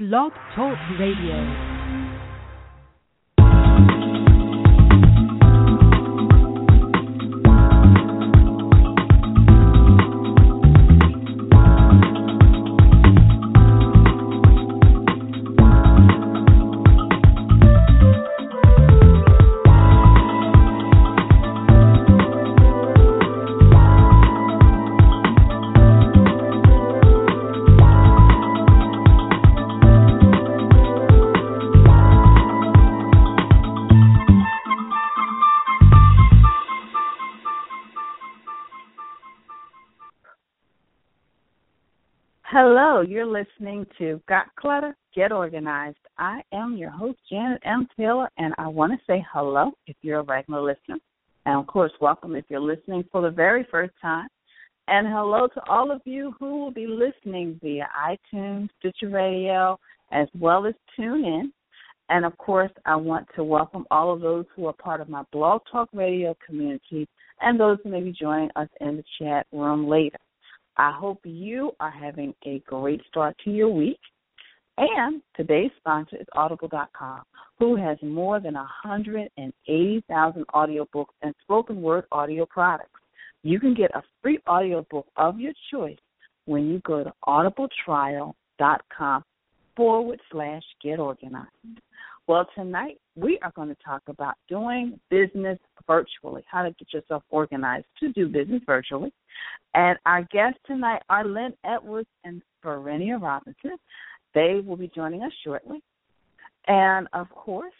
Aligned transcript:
Blog 0.00 0.32
Talk 0.56 0.78
Radio. 0.98 1.79
You're 43.02 43.26
listening 43.26 43.86
to 43.98 44.20
Got 44.28 44.54
Clutter, 44.56 44.94
Get 45.14 45.32
Organized. 45.32 45.96
I 46.18 46.42
am 46.52 46.76
your 46.76 46.90
host, 46.90 47.18
Janet 47.30 47.62
M. 47.64 47.88
Taylor, 47.96 48.28
and 48.36 48.52
I 48.58 48.68
want 48.68 48.92
to 48.92 48.98
say 49.06 49.24
hello 49.32 49.72
if 49.86 49.96
you're 50.02 50.20
a 50.20 50.24
regular 50.24 50.60
listener. 50.60 50.98
And 51.46 51.58
of 51.58 51.66
course, 51.66 51.92
welcome 52.00 52.36
if 52.36 52.44
you're 52.48 52.60
listening 52.60 53.04
for 53.10 53.22
the 53.22 53.30
very 53.30 53.66
first 53.70 53.94
time. 54.02 54.28
And 54.88 55.06
hello 55.06 55.48
to 55.54 55.62
all 55.68 55.90
of 55.90 56.02
you 56.04 56.34
who 56.38 56.60
will 56.60 56.70
be 56.72 56.86
listening 56.86 57.58
via 57.62 57.88
iTunes, 57.98 58.68
Stitcher 58.78 59.08
Radio, 59.08 59.78
as 60.12 60.28
well 60.38 60.66
as 60.66 60.74
TuneIn. 60.98 61.52
And 62.10 62.24
of 62.26 62.36
course, 62.36 62.72
I 62.84 62.96
want 62.96 63.26
to 63.36 63.44
welcome 63.44 63.86
all 63.90 64.12
of 64.12 64.20
those 64.20 64.44
who 64.54 64.66
are 64.66 64.74
part 64.74 65.00
of 65.00 65.08
my 65.08 65.22
Blog 65.32 65.62
Talk 65.72 65.88
Radio 65.94 66.36
community 66.46 67.08
and 67.40 67.58
those 67.58 67.78
who 67.82 67.90
may 67.90 68.02
be 68.02 68.12
joining 68.12 68.50
us 68.56 68.68
in 68.80 68.96
the 68.96 69.04
chat 69.18 69.46
room 69.52 69.88
later. 69.88 70.18
I 70.76 70.92
hope 70.92 71.20
you 71.24 71.72
are 71.80 71.90
having 71.90 72.34
a 72.46 72.62
great 72.66 73.00
start 73.08 73.36
to 73.44 73.50
your 73.50 73.68
week. 73.68 73.98
And 74.78 75.20
today's 75.36 75.70
sponsor 75.76 76.16
is 76.16 76.26
Audible.com, 76.34 77.22
who 77.58 77.76
has 77.76 77.98
more 78.02 78.40
than 78.40 78.54
180,000 78.54 80.46
audiobooks 80.54 81.12
and 81.22 81.34
spoken 81.42 81.82
word 81.82 82.04
audio 82.12 82.46
products. 82.46 83.00
You 83.42 83.60
can 83.60 83.74
get 83.74 83.90
a 83.94 84.02
free 84.22 84.38
audiobook 84.48 85.06
of 85.16 85.38
your 85.38 85.52
choice 85.70 85.98
when 86.46 86.68
you 86.68 86.80
go 86.80 87.04
to 87.04 87.12
audibletrial.com 87.26 89.24
forward 89.76 90.20
slash 90.30 90.62
get 90.82 90.98
organized. 90.98 91.48
Well, 92.30 92.46
tonight 92.54 93.00
we 93.16 93.40
are 93.42 93.50
going 93.56 93.70
to 93.70 93.76
talk 93.84 94.02
about 94.06 94.34
doing 94.48 95.00
business 95.10 95.58
virtually, 95.84 96.44
how 96.46 96.62
to 96.62 96.70
get 96.70 96.92
yourself 96.92 97.24
organized 97.28 97.86
to 97.98 98.12
do 98.12 98.28
business 98.28 98.62
virtually. 98.64 99.12
And 99.74 99.98
our 100.06 100.22
guests 100.30 100.60
tonight 100.64 101.02
are 101.10 101.24
Lynn 101.24 101.54
Edwards 101.64 102.08
and 102.22 102.40
Varinia 102.64 103.20
Robinson. 103.20 103.76
They 104.32 104.60
will 104.64 104.76
be 104.76 104.92
joining 104.94 105.24
us 105.24 105.32
shortly. 105.42 105.82
And 106.68 107.08
of 107.14 107.28
course, 107.30 107.74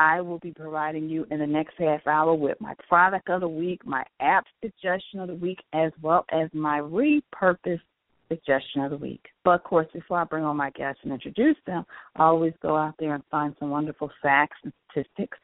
I 0.00 0.20
will 0.20 0.40
be 0.40 0.50
providing 0.50 1.08
you 1.08 1.24
in 1.30 1.38
the 1.38 1.46
next 1.46 1.74
half 1.78 2.04
hour 2.08 2.34
with 2.34 2.60
my 2.60 2.74
product 2.88 3.30
of 3.30 3.42
the 3.42 3.48
week, 3.48 3.86
my 3.86 4.02
app 4.18 4.46
suggestion 4.60 5.20
of 5.20 5.28
the 5.28 5.36
week, 5.36 5.60
as 5.72 5.92
well 6.02 6.24
as 6.32 6.50
my 6.52 6.80
repurposed 6.80 7.82
suggestion 8.28 8.82
of 8.82 8.90
the 8.90 8.96
week. 8.96 9.24
But 9.44 9.54
of 9.54 9.64
course, 9.64 9.86
before 9.92 10.18
I 10.18 10.24
bring 10.24 10.44
on 10.44 10.56
my 10.56 10.70
guests 10.70 11.00
and 11.02 11.12
introduce 11.12 11.56
them, 11.66 11.84
I 12.16 12.24
always 12.24 12.54
go 12.62 12.76
out 12.76 12.94
there 12.98 13.14
and 13.14 13.22
find 13.30 13.54
some 13.58 13.70
wonderful 13.70 14.10
facts 14.22 14.56
and 14.64 14.72
statistics. 14.90 15.38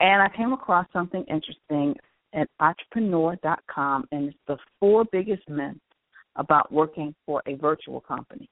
And 0.00 0.22
I 0.22 0.28
came 0.36 0.52
across 0.52 0.86
something 0.92 1.24
interesting 1.24 1.94
at 2.32 2.48
entrepreneur.com, 2.60 4.06
and 4.12 4.28
it's 4.28 4.38
the 4.46 4.56
four 4.78 5.04
biggest 5.10 5.48
myths 5.48 5.78
about 6.36 6.72
working 6.72 7.14
for 7.26 7.42
a 7.46 7.54
virtual 7.54 8.00
company. 8.00 8.48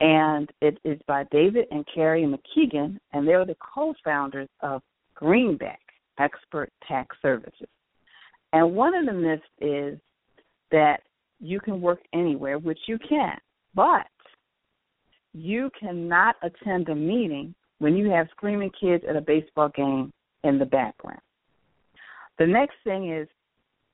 And 0.00 0.50
it 0.60 0.78
is 0.84 1.00
by 1.06 1.24
David 1.30 1.66
and 1.70 1.86
Carrie 1.94 2.24
McKeegan, 2.24 2.98
and 3.12 3.26
they're 3.26 3.46
the 3.46 3.56
co 3.74 3.94
founders 4.04 4.48
of 4.60 4.82
Greenback 5.14 5.80
Expat 6.20 6.68
Tax 6.86 7.16
Services. 7.22 7.68
And 8.52 8.74
one 8.74 8.94
of 8.94 9.06
the 9.06 9.12
myths 9.12 9.42
is 9.60 9.98
that 10.70 11.00
you 11.40 11.60
can 11.60 11.80
work 11.80 12.00
anywhere, 12.12 12.58
which 12.58 12.78
you 12.86 12.98
can, 12.98 13.36
but 13.74 14.06
you 15.32 15.70
cannot 15.78 16.36
attend 16.42 16.88
a 16.88 16.94
meeting 16.94 17.54
when 17.78 17.96
you 17.96 18.10
have 18.10 18.28
screaming 18.30 18.70
kids 18.80 19.04
at 19.08 19.16
a 19.16 19.20
baseball 19.20 19.70
game 19.74 20.12
in 20.44 20.58
the 20.58 20.64
background. 20.64 21.20
The 22.38 22.46
next 22.46 22.76
thing 22.84 23.12
is 23.12 23.28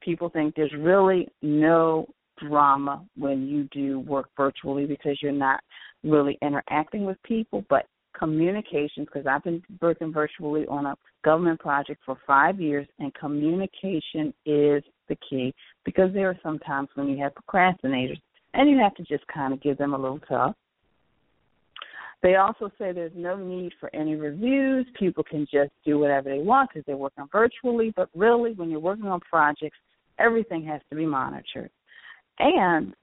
people 0.02 0.28
think 0.28 0.54
there's 0.54 0.72
really 0.76 1.28
no 1.42 2.06
drama 2.38 3.04
when 3.16 3.46
you 3.46 3.64
do 3.72 4.00
work 4.00 4.28
virtually 4.36 4.86
because 4.86 5.18
you're 5.22 5.32
not 5.32 5.60
really 6.04 6.38
interacting 6.42 7.04
with 7.04 7.22
people, 7.22 7.64
but 7.68 7.86
communications, 8.22 9.08
because 9.12 9.26
I've 9.26 9.42
been 9.42 9.60
working 9.80 10.12
virtually 10.12 10.64
on 10.68 10.86
a 10.86 10.94
government 11.24 11.58
project 11.58 12.00
for 12.06 12.16
five 12.24 12.60
years, 12.60 12.86
and 13.00 13.12
communication 13.14 14.32
is 14.46 14.84
the 15.08 15.16
key 15.28 15.52
because 15.84 16.14
there 16.14 16.28
are 16.28 16.38
some 16.40 16.60
times 16.60 16.88
when 16.94 17.08
you 17.08 17.20
have 17.20 17.32
procrastinators 17.34 18.20
and 18.54 18.70
you 18.70 18.78
have 18.78 18.94
to 18.94 19.02
just 19.02 19.26
kind 19.26 19.52
of 19.52 19.60
give 19.60 19.76
them 19.76 19.92
a 19.92 19.98
little 19.98 20.20
tough. 20.28 20.54
They 22.22 22.36
also 22.36 22.70
say 22.78 22.92
there's 22.92 23.10
no 23.16 23.36
need 23.36 23.72
for 23.80 23.92
any 23.92 24.14
reviews. 24.14 24.86
People 24.96 25.24
can 25.24 25.44
just 25.52 25.72
do 25.84 25.98
whatever 25.98 26.30
they 26.30 26.38
want 26.38 26.70
because 26.70 26.84
they're 26.86 26.96
working 26.96 27.26
virtually. 27.32 27.92
But 27.96 28.08
really, 28.14 28.52
when 28.52 28.70
you're 28.70 28.78
working 28.78 29.06
on 29.06 29.18
projects, 29.18 29.78
everything 30.20 30.64
has 30.66 30.80
to 30.90 30.96
be 30.96 31.04
monitored. 31.04 31.70
And 32.38 32.94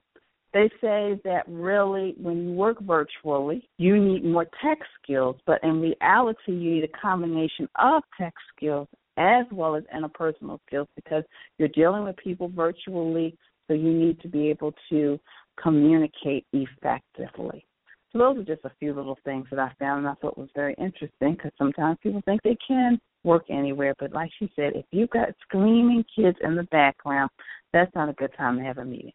they 0.52 0.68
say 0.80 1.20
that 1.24 1.44
really, 1.46 2.14
when 2.20 2.48
you 2.48 2.52
work 2.52 2.80
virtually, 2.80 3.68
you 3.78 4.02
need 4.02 4.24
more 4.24 4.46
tech 4.62 4.78
skills. 5.02 5.36
But 5.46 5.62
in 5.62 5.80
reality, 5.80 6.52
you 6.52 6.74
need 6.74 6.84
a 6.84 7.00
combination 7.00 7.68
of 7.76 8.02
tech 8.18 8.34
skills 8.56 8.88
as 9.16 9.46
well 9.52 9.76
as 9.76 9.84
interpersonal 9.94 10.58
skills 10.66 10.88
because 10.96 11.24
you're 11.58 11.68
dealing 11.68 12.04
with 12.04 12.16
people 12.16 12.48
virtually. 12.48 13.36
So 13.68 13.74
you 13.74 13.92
need 13.92 14.20
to 14.22 14.28
be 14.28 14.48
able 14.48 14.74
to 14.90 15.20
communicate 15.62 16.46
effectively. 16.52 17.64
So 18.12 18.18
those 18.18 18.38
are 18.38 18.44
just 18.44 18.64
a 18.64 18.72
few 18.80 18.92
little 18.92 19.18
things 19.24 19.46
that 19.50 19.60
I 19.60 19.70
found 19.78 20.00
and 20.00 20.08
I 20.08 20.14
thought 20.14 20.36
was 20.36 20.48
very 20.54 20.74
interesting 20.78 21.34
because 21.34 21.52
sometimes 21.56 21.98
people 22.02 22.22
think 22.24 22.42
they 22.42 22.56
can 22.66 22.98
work 23.22 23.44
anywhere, 23.48 23.94
but 24.00 24.12
like 24.12 24.30
she 24.38 24.50
said, 24.56 24.72
if 24.74 24.84
you've 24.90 25.10
got 25.10 25.28
screaming 25.42 26.04
kids 26.16 26.36
in 26.42 26.56
the 26.56 26.64
background, 26.64 27.30
that's 27.72 27.94
not 27.94 28.08
a 28.08 28.14
good 28.14 28.32
time 28.36 28.56
to 28.56 28.64
have 28.64 28.78
a 28.78 28.84
meeting. 28.84 29.12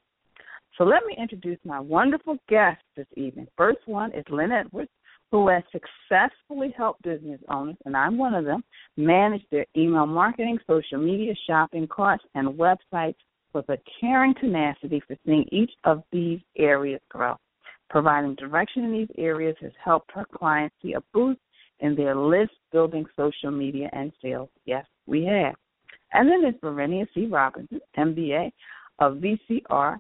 So 0.78 0.84
let 0.84 1.06
me 1.06 1.16
introduce 1.18 1.60
my 1.64 1.80
wonderful 1.80 2.38
guests 2.50 2.84
this 2.98 3.08
evening. 3.16 3.48
First 3.56 3.80
one 3.86 4.12
is 4.12 4.26
Lynn 4.30 4.52
Edwards, 4.52 4.90
who 5.32 5.48
has 5.48 5.64
successfully 5.72 6.74
helped 6.78 7.02
business 7.02 7.40
owners, 7.50 7.78
and 7.86 7.96
I'm 7.96 8.18
one 8.18 8.34
of 8.34 8.44
them, 8.44 8.62
manage 8.98 9.44
their 9.52 9.66
email 9.78 10.06
marketing, 10.06 10.60
social 10.68 10.98
media, 10.98 11.34
shopping 11.48 11.88
carts, 11.88 12.26
and 12.36 12.60
websites 12.60 13.16
with 13.54 13.70
a 13.70 13.78
caring 14.02 14.34
tenacity 14.36 15.02
for 15.08 15.16
seeing 15.26 15.46
each 15.50 15.72
of 15.86 16.04
these 16.12 16.40
areas 16.58 17.02
grow. 17.10 17.36
Providing 17.90 18.36
direction 18.36 18.84
in 18.84 18.92
these 18.92 19.16
areas 19.18 19.56
has 19.62 19.72
helped 19.84 20.12
her 20.12 20.26
clients 20.26 20.76
see 20.82 20.94
a 20.94 21.04
boost 21.14 21.40
in 21.80 21.96
their 21.96 22.16
list 22.16 22.52
building 22.74 23.06
social 23.16 23.52
media 23.52 23.90
and 23.94 24.12
sales. 24.22 24.50
Yes, 24.66 24.86
we 25.06 25.24
have. 25.24 25.56
And 26.12 26.30
then 26.30 26.42
there's 26.42 26.56
Varinia 26.56 27.08
C. 27.14 27.28
Robinson, 27.28 27.80
MBA 27.98 28.52
of 29.00 29.16
VCR 29.16 29.98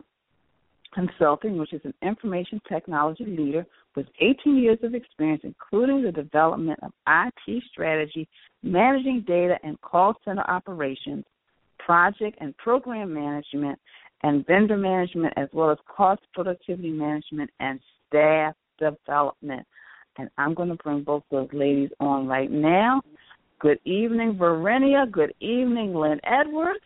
Consulting, 0.95 1.57
which 1.57 1.73
is 1.73 1.81
an 1.83 1.93
information 2.01 2.61
technology 2.69 3.25
leader 3.25 3.65
with 3.97 4.07
18 4.21 4.55
years 4.55 4.79
of 4.81 4.95
experience, 4.95 5.41
including 5.43 6.01
the 6.01 6.11
development 6.11 6.79
of 6.81 6.91
IT 7.05 7.63
strategy, 7.69 8.29
managing 8.63 9.23
data 9.27 9.57
and 9.63 9.79
call 9.81 10.13
center 10.23 10.49
operations, 10.49 11.25
project 11.79 12.37
and 12.39 12.55
program 12.55 13.13
management, 13.13 13.77
and 14.23 14.47
vendor 14.47 14.77
management, 14.77 15.33
as 15.35 15.49
well 15.51 15.69
as 15.69 15.77
cost 15.93 16.21
productivity 16.33 16.91
management 16.91 17.49
and 17.59 17.77
staff 18.07 18.55
development. 18.79 19.67
And 20.17 20.29
I'm 20.37 20.53
going 20.53 20.69
to 20.69 20.75
bring 20.75 21.03
both 21.03 21.23
those 21.29 21.49
ladies 21.51 21.89
on 21.99 22.25
right 22.25 22.49
now. 22.49 23.01
Good 23.59 23.79
evening, 23.83 24.37
Varinia. 24.39 25.11
Good 25.11 25.33
evening, 25.41 25.93
Lynn 25.93 26.21
Edwards. 26.23 26.79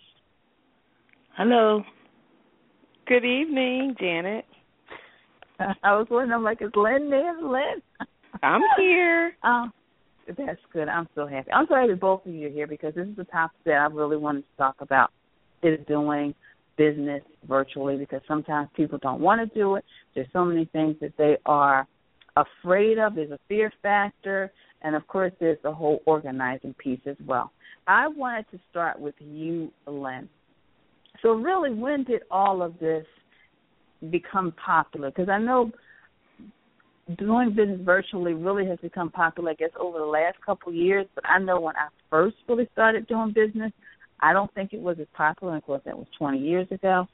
Hello. 1.38 1.84
Good 3.10 3.26
evening, 3.26 3.96
Janet. 4.00 4.46
I 5.60 5.96
was 5.96 6.06
wondering, 6.12 6.32
I'm 6.32 6.44
like, 6.44 6.62
is 6.62 6.70
Lynn 6.76 7.10
there? 7.10 7.42
Lynn? 7.42 7.82
I'm 8.44 8.62
here. 8.78 9.34
Um, 9.44 9.74
that's 10.28 10.60
good. 10.72 10.88
I'm 10.88 11.08
so 11.16 11.26
happy. 11.26 11.50
I'm 11.52 11.66
so 11.68 11.74
happy 11.74 11.96
both 11.96 12.24
of 12.28 12.32
you 12.32 12.46
are 12.46 12.52
here 12.52 12.68
because 12.68 12.94
this 12.94 13.08
is 13.08 13.16
the 13.16 13.24
topic 13.24 13.58
that 13.66 13.74
I 13.74 13.86
really 13.88 14.18
wanted 14.18 14.42
to 14.42 14.58
talk 14.60 14.76
about 14.80 15.10
is 15.64 15.80
doing 15.88 16.36
business 16.78 17.24
virtually 17.48 17.98
because 17.98 18.22
sometimes 18.28 18.70
people 18.76 19.00
don't 19.02 19.22
want 19.22 19.42
to 19.42 19.58
do 19.58 19.74
it. 19.74 19.86
There's 20.14 20.28
so 20.32 20.46
many 20.46 20.66
things 20.66 20.98
that 21.02 21.14
they 21.18 21.38
are 21.48 21.88
afraid 22.36 23.00
of. 23.00 23.16
There's 23.16 23.32
a 23.32 23.40
fear 23.48 23.74
factor, 23.82 24.52
and 24.84 24.96
of 24.96 25.08
course, 25.08 25.32
there's 25.40 25.58
the 25.64 25.74
whole 25.74 26.04
organizing 26.06 26.76
piece 26.76 27.02
as 27.08 27.18
well. 27.26 27.52
I 27.88 28.08
wanted 28.08 28.46
to 28.52 28.60
start 28.70 29.00
with 29.00 29.16
you, 29.18 29.72
Lynn. 29.88 30.30
So, 31.22 31.34
really, 31.34 31.74
when 31.74 32.04
did 32.04 32.22
all 32.32 32.62
of 32.62 32.80
this 32.80 33.06
become 34.10 34.54
popular? 34.64 35.10
Because 35.10 35.30
I 35.30 35.38
know 35.38 35.72
doing 37.18 37.54
business 37.56 37.80
virtually 37.84 38.34
really 38.34 38.66
has 38.68 38.78
become 38.80 39.10
popular, 39.10 39.52
I 39.52 39.56
guess, 39.56 39.72
over 39.80 39.98
the 39.98 40.06
last 40.06 40.38
couple 40.46 40.70
of 40.70 40.76
years. 40.76 41.06
But 41.16 41.26
I 41.28 41.40
know 41.40 41.60
when 41.60 41.76
I 41.76 41.88
first 42.10 42.38
really 42.48 42.70
started 42.72 43.08
doing 43.08 43.34
business, 43.34 43.72
I 44.22 44.34
don't 44.34 44.54
think 44.54 44.74
it 44.74 44.82
was 44.82 44.98
as 45.00 45.08
popular. 45.14 45.58
Of 45.58 45.66
course, 45.66 45.82
that 45.86 45.98
was 45.98 46.08
20 46.18 46.38
years 46.38 46.68
ago. 46.72 47.08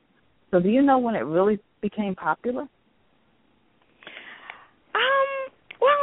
So, 0.52 0.60
do 0.60 0.70
you 0.70 0.82
know 0.82 1.00
when 1.00 1.16
it 1.16 1.20
really 1.20 1.60
became 1.82 2.16
popular? 2.16 2.64
Um, 4.94 5.54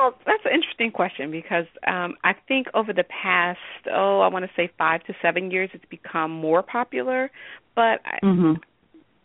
well, 0.03 0.15
that's 0.27 0.45
an 0.45 0.53
interesting 0.53 0.91
question 0.91 1.31
because 1.31 1.67
um, 1.87 2.17
I 2.25 2.35
think 2.49 2.67
over 2.75 2.93
the 2.93 3.05
past, 3.05 3.59
oh, 3.93 4.21
I 4.21 4.29
want 4.29 4.45
to 4.45 4.51
say 4.57 4.71
five 4.77 5.05
to 5.05 5.15
seven 5.23 5.51
years, 5.51 5.71
it's 5.73 5.85
become 5.89 6.33
more 6.33 6.63
popular. 6.63 7.31
But 7.77 8.01
mm-hmm. 8.23 8.55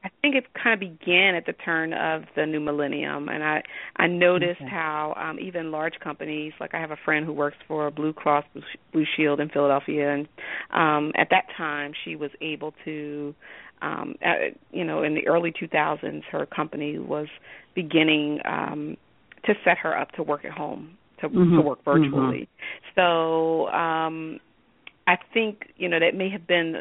I 0.04 0.10
think 0.22 0.36
it 0.36 0.46
kind 0.54 0.74
of 0.74 0.80
began 0.80 1.34
at 1.34 1.48
the 1.48 1.54
turn 1.54 1.94
of 1.94 2.26
the 2.36 2.46
new 2.46 2.60
millennium, 2.60 3.28
and 3.28 3.44
I 3.44 3.64
I 3.96 4.06
noticed 4.06 4.62
okay. 4.62 4.70
how 4.70 5.16
um, 5.18 5.40
even 5.40 5.72
large 5.72 5.96
companies, 6.00 6.54
like 6.60 6.76
I 6.76 6.80
have 6.80 6.92
a 6.92 6.98
friend 7.04 7.26
who 7.26 7.34
works 7.34 7.58
for 7.68 7.90
Blue 7.90 8.14
Cross 8.14 8.46
Blue 8.94 9.06
Shield 9.18 9.40
in 9.40 9.50
Philadelphia, 9.50 10.14
and 10.14 10.28
um, 10.72 11.12
at 11.18 11.30
that 11.32 11.46
time 11.58 11.94
she 12.06 12.16
was 12.16 12.30
able 12.40 12.74
to, 12.86 13.34
um, 13.82 14.16
uh, 14.24 14.54
you 14.72 14.86
know, 14.86 15.02
in 15.02 15.16
the 15.16 15.28
early 15.28 15.52
2000s, 15.52 16.24
her 16.32 16.46
company 16.46 17.00
was 17.00 17.28
beginning 17.74 18.40
um, 18.46 18.98
to 19.48 19.54
set 19.66 19.78
her 19.80 19.98
up 19.98 20.12
to 20.14 20.24
work 20.24 20.46
at 20.46 20.52
home 20.52 20.98
to 21.22 21.30
mm-hmm. 21.30 21.56
to 21.56 21.62
work 21.62 21.84
virtually. 21.84 22.48
Mm-hmm. 22.48 23.00
So 23.00 23.68
um 23.70 24.40
I 25.08 25.18
think 25.34 25.74
you 25.78 25.88
know 25.88 26.00
that 26.00 26.16
may 26.16 26.30
have 26.30 26.46
been 26.46 26.76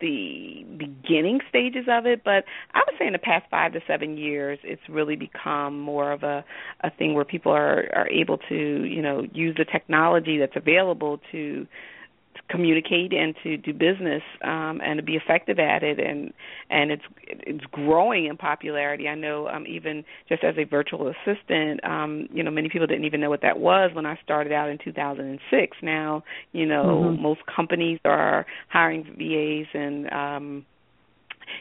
the 0.00 0.66
beginning 0.76 1.40
stages 1.48 1.86
of 1.88 2.04
it, 2.04 2.22
but 2.22 2.44
I 2.74 2.82
would 2.86 2.98
say 2.98 3.06
in 3.06 3.14
the 3.14 3.18
past 3.18 3.46
five 3.50 3.72
to 3.72 3.80
seven 3.86 4.18
years, 4.18 4.58
it's 4.62 4.82
really 4.88 5.16
become 5.16 5.80
more 5.80 6.12
of 6.12 6.22
a 6.22 6.44
a 6.82 6.90
thing 6.90 7.14
where 7.14 7.24
people 7.24 7.52
are 7.52 7.88
are 7.94 8.08
able 8.10 8.36
to 8.50 8.84
you 8.84 9.00
know 9.00 9.26
use 9.32 9.56
the 9.56 9.64
technology 9.64 10.38
that's 10.38 10.56
available 10.56 11.20
to 11.32 11.66
communicate 12.50 13.12
and 13.12 13.34
to 13.42 13.56
do 13.56 13.72
business 13.72 14.22
um, 14.42 14.80
and 14.84 14.98
to 14.98 15.02
be 15.02 15.16
effective 15.16 15.58
at 15.58 15.82
it 15.82 15.98
and 15.98 16.32
and 16.68 16.90
it's 16.90 17.02
it's 17.26 17.64
growing 17.70 18.26
in 18.26 18.36
popularity. 18.36 19.08
I 19.08 19.14
know 19.14 19.48
um, 19.48 19.66
even 19.66 20.04
just 20.28 20.44
as 20.44 20.54
a 20.58 20.64
virtual 20.64 21.08
assistant 21.08 21.82
um, 21.84 22.28
you 22.32 22.42
know 22.42 22.50
many 22.50 22.68
people 22.68 22.86
didn't 22.86 23.04
even 23.04 23.20
know 23.20 23.30
what 23.30 23.42
that 23.42 23.58
was 23.58 23.90
when 23.94 24.06
i 24.06 24.18
started 24.22 24.52
out 24.52 24.68
in 24.68 24.78
2006 24.82 25.76
now 25.82 26.22
you 26.52 26.66
know 26.66 26.84
mm-hmm. 26.84 27.22
most 27.22 27.40
companies 27.54 27.98
are 28.04 28.46
hiring 28.68 29.04
vas 29.04 29.66
and 29.74 30.10
um 30.12 30.66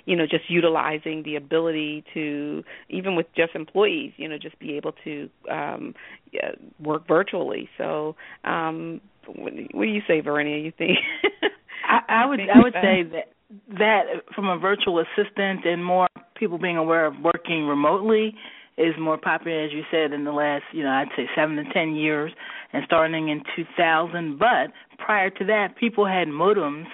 you 0.05 0.15
know 0.15 0.25
just 0.25 0.49
utilizing 0.49 1.23
the 1.23 1.35
ability 1.35 2.03
to 2.13 2.63
even 2.89 3.15
with 3.15 3.27
just 3.35 3.55
employees 3.55 4.11
you 4.17 4.27
know 4.27 4.37
just 4.37 4.57
be 4.59 4.73
able 4.73 4.93
to 5.03 5.29
um 5.49 5.93
work 6.79 7.07
virtually. 7.07 7.69
So 7.77 8.15
um 8.43 9.01
what 9.35 9.53
do 9.53 9.91
you 9.91 10.01
say 10.07 10.21
Varinia 10.21 10.63
you 10.63 10.71
think 10.77 10.97
I, 11.83 11.99
I 12.23 12.25
would 12.25 12.39
I 12.39 12.59
would 12.61 12.73
say 12.73 13.03
that 13.03 13.33
that 13.77 14.03
from 14.35 14.47
a 14.47 14.57
virtual 14.57 14.99
assistant 14.99 15.65
and 15.65 15.83
more 15.83 16.07
people 16.35 16.57
being 16.57 16.77
aware 16.77 17.05
of 17.05 17.15
working 17.23 17.65
remotely 17.65 18.35
is 18.77 18.93
more 18.99 19.17
popular 19.17 19.65
as 19.65 19.71
you 19.71 19.83
said 19.91 20.13
in 20.13 20.23
the 20.23 20.31
last 20.31 20.63
you 20.71 20.83
know 20.83 20.91
I'd 20.91 21.09
say 21.15 21.27
7 21.35 21.55
to 21.55 21.63
10 21.73 21.95
years 21.95 22.31
and 22.73 22.83
starting 22.85 23.29
in 23.29 23.41
2000 23.55 24.37
but 24.37 24.71
prior 24.97 25.29
to 25.29 25.45
that 25.45 25.75
people 25.77 26.05
had 26.05 26.27
modems 26.27 26.85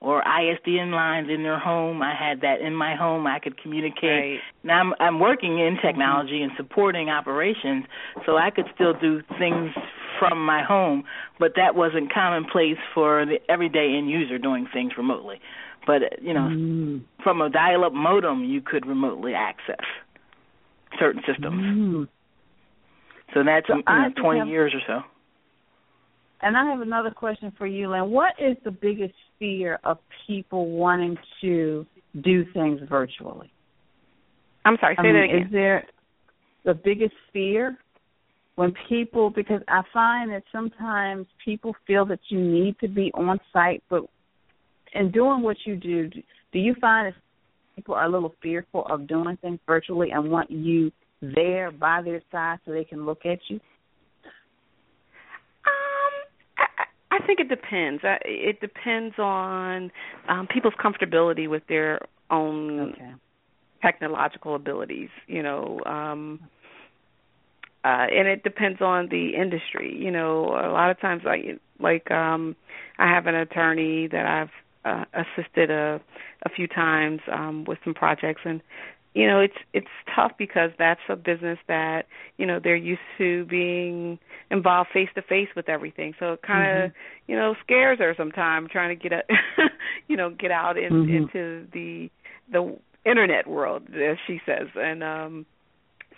or 0.00 0.22
ISDN 0.22 0.92
lines 0.92 1.28
in 1.32 1.42
their 1.42 1.58
home. 1.58 2.02
I 2.02 2.14
had 2.14 2.40
that 2.40 2.60
in 2.60 2.74
my 2.74 2.96
home. 2.96 3.26
I 3.26 3.38
could 3.38 3.60
communicate. 3.60 4.02
Right. 4.02 4.38
Now 4.64 4.80
I'm 4.80 4.94
I'm 4.98 5.20
working 5.20 5.58
in 5.58 5.74
mm-hmm. 5.74 5.86
technology 5.86 6.42
and 6.42 6.52
supporting 6.56 7.10
operations, 7.10 7.84
so 8.26 8.36
I 8.36 8.50
could 8.50 8.66
still 8.74 8.94
do 8.98 9.20
things 9.38 9.72
from 10.20 10.44
my 10.44 10.62
home, 10.62 11.02
but 11.40 11.52
that 11.56 11.74
wasn't 11.74 12.12
commonplace 12.12 12.78
for 12.94 13.26
the 13.26 13.38
everyday 13.50 13.96
end 13.98 14.08
user 14.08 14.38
doing 14.38 14.68
things 14.72 14.92
remotely. 14.96 15.40
But 15.86 16.22
you 16.22 16.34
know, 16.34 16.48
mm. 16.52 17.02
from 17.24 17.40
a 17.40 17.50
dial-up 17.50 17.92
modem, 17.92 18.44
you 18.44 18.60
could 18.60 18.86
remotely 18.86 19.32
access 19.34 19.84
certain 20.98 21.22
systems. 21.26 21.62
Mm. 21.62 22.08
So 23.34 23.42
that's 23.44 23.66
so 23.66 23.76
you 23.76 23.82
know, 23.86 24.10
20 24.20 24.38
have, 24.40 24.48
years 24.48 24.74
or 24.74 24.80
so. 24.86 25.06
And 26.42 26.56
I 26.56 26.66
have 26.66 26.80
another 26.80 27.10
question 27.10 27.52
for 27.56 27.66
you, 27.66 27.90
Lynn. 27.90 28.10
What 28.10 28.34
is 28.38 28.56
the 28.64 28.70
biggest 28.70 29.14
fear 29.38 29.78
of 29.84 29.98
people 30.26 30.70
wanting 30.70 31.16
to 31.40 31.86
do 32.20 32.44
things 32.52 32.80
virtually? 32.88 33.50
I'm 34.64 34.76
sorry, 34.80 34.96
say 34.96 35.00
I 35.00 35.02
mean, 35.02 35.14
that 35.14 35.24
again. 35.24 35.46
Is 35.46 35.52
there 35.52 35.86
the 36.64 36.74
biggest 36.74 37.14
fear 37.32 37.78
when 38.60 38.74
people 38.90 39.30
because 39.30 39.62
I 39.68 39.80
find 39.90 40.30
that 40.32 40.42
sometimes 40.52 41.26
people 41.42 41.74
feel 41.86 42.04
that 42.04 42.18
you 42.28 42.38
need 42.38 42.78
to 42.80 42.88
be 42.88 43.10
on 43.14 43.40
site, 43.54 43.82
but 43.88 44.02
in 44.92 45.10
doing 45.10 45.40
what 45.40 45.56
you 45.64 45.76
do, 45.76 46.10
do 46.52 46.58
you 46.58 46.74
find 46.78 47.06
that 47.06 47.14
people 47.74 47.94
are 47.94 48.04
a 48.04 48.10
little 48.10 48.34
fearful 48.42 48.84
of 48.90 49.08
doing 49.08 49.38
things 49.40 49.60
virtually 49.66 50.10
and 50.10 50.30
want 50.30 50.50
you 50.50 50.92
there 51.22 51.70
by 51.70 52.02
their 52.02 52.20
side 52.30 52.58
so 52.66 52.72
they 52.72 52.84
can 52.84 53.06
look 53.06 53.24
at 53.24 53.38
you? 53.48 53.56
Um, 55.64 56.82
I 57.12 57.26
think 57.26 57.40
it 57.40 57.48
depends. 57.48 58.02
It 58.26 58.60
depends 58.60 59.14
on 59.18 59.90
um, 60.28 60.46
people's 60.52 60.74
comfortability 60.84 61.48
with 61.48 61.62
their 61.66 61.98
own 62.30 62.92
okay. 62.92 63.14
technological 63.80 64.54
abilities. 64.54 65.08
You 65.28 65.42
know, 65.42 65.80
um, 65.86 66.40
uh, 67.84 68.06
and 68.12 68.28
it 68.28 68.42
depends 68.42 68.80
on 68.80 69.08
the 69.08 69.34
industry. 69.40 69.96
You 69.96 70.10
know, 70.10 70.48
a 70.48 70.70
lot 70.72 70.90
of 70.90 71.00
times, 71.00 71.22
like 71.24 71.60
like 71.78 72.10
um, 72.10 72.56
I 72.98 73.08
have 73.12 73.26
an 73.26 73.34
attorney 73.34 74.08
that 74.08 74.26
I've 74.26 74.50
uh, 74.84 75.04
assisted 75.14 75.70
a 75.70 76.00
a 76.44 76.50
few 76.50 76.66
times 76.66 77.20
um, 77.32 77.64
with 77.64 77.78
some 77.84 77.94
projects, 77.94 78.42
and 78.44 78.60
you 79.14 79.26
know 79.26 79.40
it's 79.40 79.56
it's 79.72 79.88
tough 80.14 80.32
because 80.38 80.70
that's 80.78 81.00
a 81.08 81.16
business 81.16 81.58
that 81.68 82.06
you 82.36 82.46
know 82.46 82.60
they're 82.62 82.76
used 82.76 83.00
to 83.18 83.44
being 83.46 84.18
involved 84.50 84.90
face 84.92 85.08
to 85.14 85.22
face 85.22 85.48
with 85.56 85.68
everything 85.68 86.14
so 86.18 86.34
it 86.34 86.42
kind 86.42 86.84
of 86.84 86.90
mm-hmm. 86.90 87.32
you 87.32 87.36
know 87.36 87.54
scares 87.62 87.98
her 87.98 88.14
sometimes 88.16 88.68
trying 88.70 88.96
to 88.96 89.08
get 89.08 89.12
a 89.12 89.22
you 90.08 90.16
know 90.16 90.30
get 90.30 90.50
out 90.50 90.76
in, 90.76 90.92
mm-hmm. 90.92 91.16
into 91.16 91.66
the 91.72 92.08
the 92.52 92.76
internet 93.04 93.48
world 93.48 93.82
as 93.94 94.16
she 94.26 94.40
says 94.46 94.68
and 94.76 95.02
um 95.02 95.46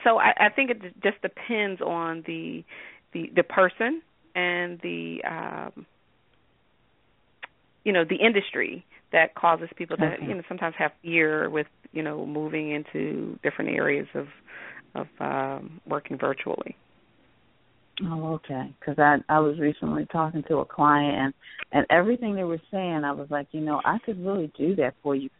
so 0.05 0.19
i 0.19 0.33
i 0.39 0.49
think 0.49 0.71
it 0.71 0.83
just 1.03 1.21
depends 1.23 1.81
on 1.81 2.23
the 2.27 2.65
the 3.13 3.31
the 3.35 3.43
person 3.43 4.03
and 4.35 4.81
the 4.83 5.19
um 5.25 5.87
you 7.85 7.93
know 7.93 8.05
the 8.05 8.17
industry 8.17 8.85
that 9.13 9.35
causes 9.35 9.69
people 9.77 9.97
to 9.97 10.05
okay. 10.05 10.25
you 10.27 10.35
know 10.35 10.43
sometimes 10.49 10.75
have 10.79 10.93
fear 11.03 11.49
with 11.51 11.67
you 11.93 12.03
know 12.03 12.27
moving 12.27 12.71
into 12.71 13.39
different 13.43 13.71
areas 13.71 14.09
of 14.15 14.29
of 14.95 15.07
um 15.21 15.81
working 15.87 16.19
virtually. 16.19 16.77
Oh 18.05 18.35
okay. 18.35 18.75
Because 18.81 18.99
i 18.99 19.17
i 19.29 19.39
was 19.39 19.59
recently 19.59 20.07
talking 20.07 20.43
to 20.49 20.59
a 20.59 20.65
client 20.65 21.17
and 21.19 21.35
and 21.73 21.87
everything 21.91 22.35
they 22.35 22.45
were 22.45 22.61
saying 22.71 23.05
i 23.05 23.13
was 23.13 23.29
like 23.31 23.49
you 23.53 23.61
know 23.61 23.81
i 23.85 23.99
could 24.05 24.25
really 24.25 24.51
do 24.57 24.75
that 24.77 24.95
for 25.03 25.15
you. 25.15 25.31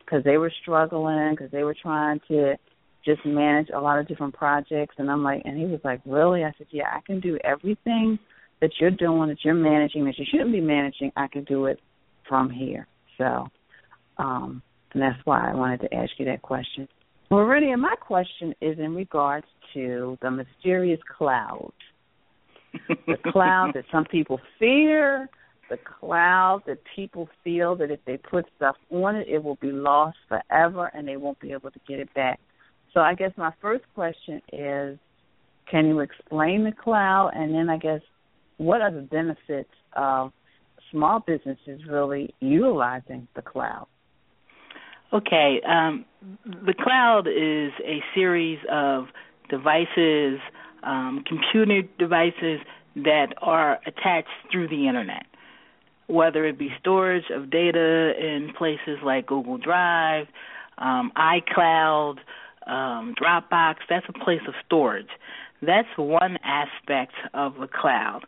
Because 0.00 0.24
they 0.24 0.38
were 0.38 0.52
struggling 0.62 1.32
because 1.32 1.50
they 1.50 1.64
were 1.64 1.76
trying 1.80 2.20
to 2.28 2.56
just 3.14 3.24
manage 3.26 3.68
a 3.74 3.80
lot 3.80 3.98
of 3.98 4.06
different 4.06 4.34
projects 4.34 4.94
and 4.98 5.10
i'm 5.10 5.22
like 5.22 5.42
and 5.44 5.58
he 5.58 5.64
was 5.64 5.80
like 5.84 6.00
really 6.04 6.44
i 6.44 6.52
said 6.58 6.66
yeah 6.70 6.88
i 6.92 7.00
can 7.06 7.20
do 7.20 7.38
everything 7.44 8.18
that 8.60 8.70
you're 8.80 8.90
doing 8.90 9.28
that 9.28 9.38
you're 9.44 9.54
managing 9.54 10.04
that 10.04 10.18
you 10.18 10.24
shouldn't 10.30 10.52
be 10.52 10.60
managing 10.60 11.10
i 11.16 11.26
can 11.26 11.44
do 11.44 11.66
it 11.66 11.78
from 12.28 12.50
here 12.50 12.86
so 13.16 13.46
um 14.18 14.62
and 14.92 15.02
that's 15.02 15.18
why 15.24 15.50
I 15.50 15.54
wanted 15.54 15.80
to 15.82 15.94
ask 15.94 16.10
you 16.18 16.24
that 16.26 16.42
question. 16.42 16.88
Well, 17.30 17.42
Rennie, 17.42 17.74
my 17.76 17.94
question 18.00 18.54
is 18.60 18.78
in 18.78 18.94
regards 18.94 19.46
to 19.74 20.16
the 20.22 20.30
mysterious 20.30 21.00
cloud. 21.16 21.72
the 23.06 23.16
cloud 23.32 23.72
that 23.74 23.84
some 23.92 24.06
people 24.06 24.40
fear, 24.58 25.28
the 25.68 25.76
cloud 26.00 26.62
that 26.66 26.78
people 26.96 27.28
feel 27.44 27.76
that 27.76 27.90
if 27.90 28.00
they 28.06 28.16
put 28.16 28.46
stuff 28.56 28.76
on 28.90 29.16
it, 29.16 29.28
it 29.28 29.42
will 29.42 29.56
be 29.56 29.70
lost 29.70 30.16
forever 30.28 30.90
and 30.94 31.06
they 31.06 31.16
won't 31.16 31.38
be 31.40 31.52
able 31.52 31.70
to 31.70 31.80
get 31.86 31.98
it 31.98 32.12
back. 32.14 32.40
So 32.98 33.02
I 33.02 33.14
guess 33.14 33.30
my 33.36 33.52
first 33.62 33.84
question 33.94 34.42
is 34.52 34.98
can 35.70 35.86
you 35.86 36.00
explain 36.00 36.64
the 36.64 36.72
cloud? 36.72 37.30
And 37.32 37.54
then 37.54 37.70
I 37.70 37.76
guess 37.78 38.00
what 38.56 38.80
are 38.80 38.90
the 38.90 39.02
benefits 39.02 39.70
of 39.92 40.32
small 40.90 41.20
businesses 41.24 41.80
really 41.88 42.34
utilizing 42.40 43.28
the 43.36 43.42
cloud? 43.42 43.86
Okay, 45.12 45.60
um, 45.64 46.06
the 46.44 46.74
cloud 46.74 47.28
is 47.28 47.70
a 47.86 48.02
series 48.16 48.58
of 48.68 49.04
devices, 49.48 50.40
um, 50.82 51.22
computer 51.24 51.82
devices 52.00 52.58
that 52.96 53.28
are 53.40 53.78
attached 53.86 54.26
through 54.50 54.66
the 54.66 54.88
internet, 54.88 55.26
whether 56.08 56.44
it 56.46 56.58
be 56.58 56.70
storage 56.80 57.30
of 57.32 57.48
data 57.48 58.12
in 58.18 58.52
places 58.58 58.98
like 59.04 59.28
Google 59.28 59.56
Drive, 59.56 60.26
um, 60.78 61.12
iCloud, 61.16 62.16
um, 62.68 63.14
Dropbox. 63.20 63.76
That's 63.88 64.06
a 64.08 64.12
place 64.24 64.40
of 64.46 64.54
storage. 64.66 65.08
That's 65.60 65.88
one 65.96 66.38
aspect 66.44 67.14
of 67.34 67.54
the 67.60 67.66
cloud. 67.66 68.20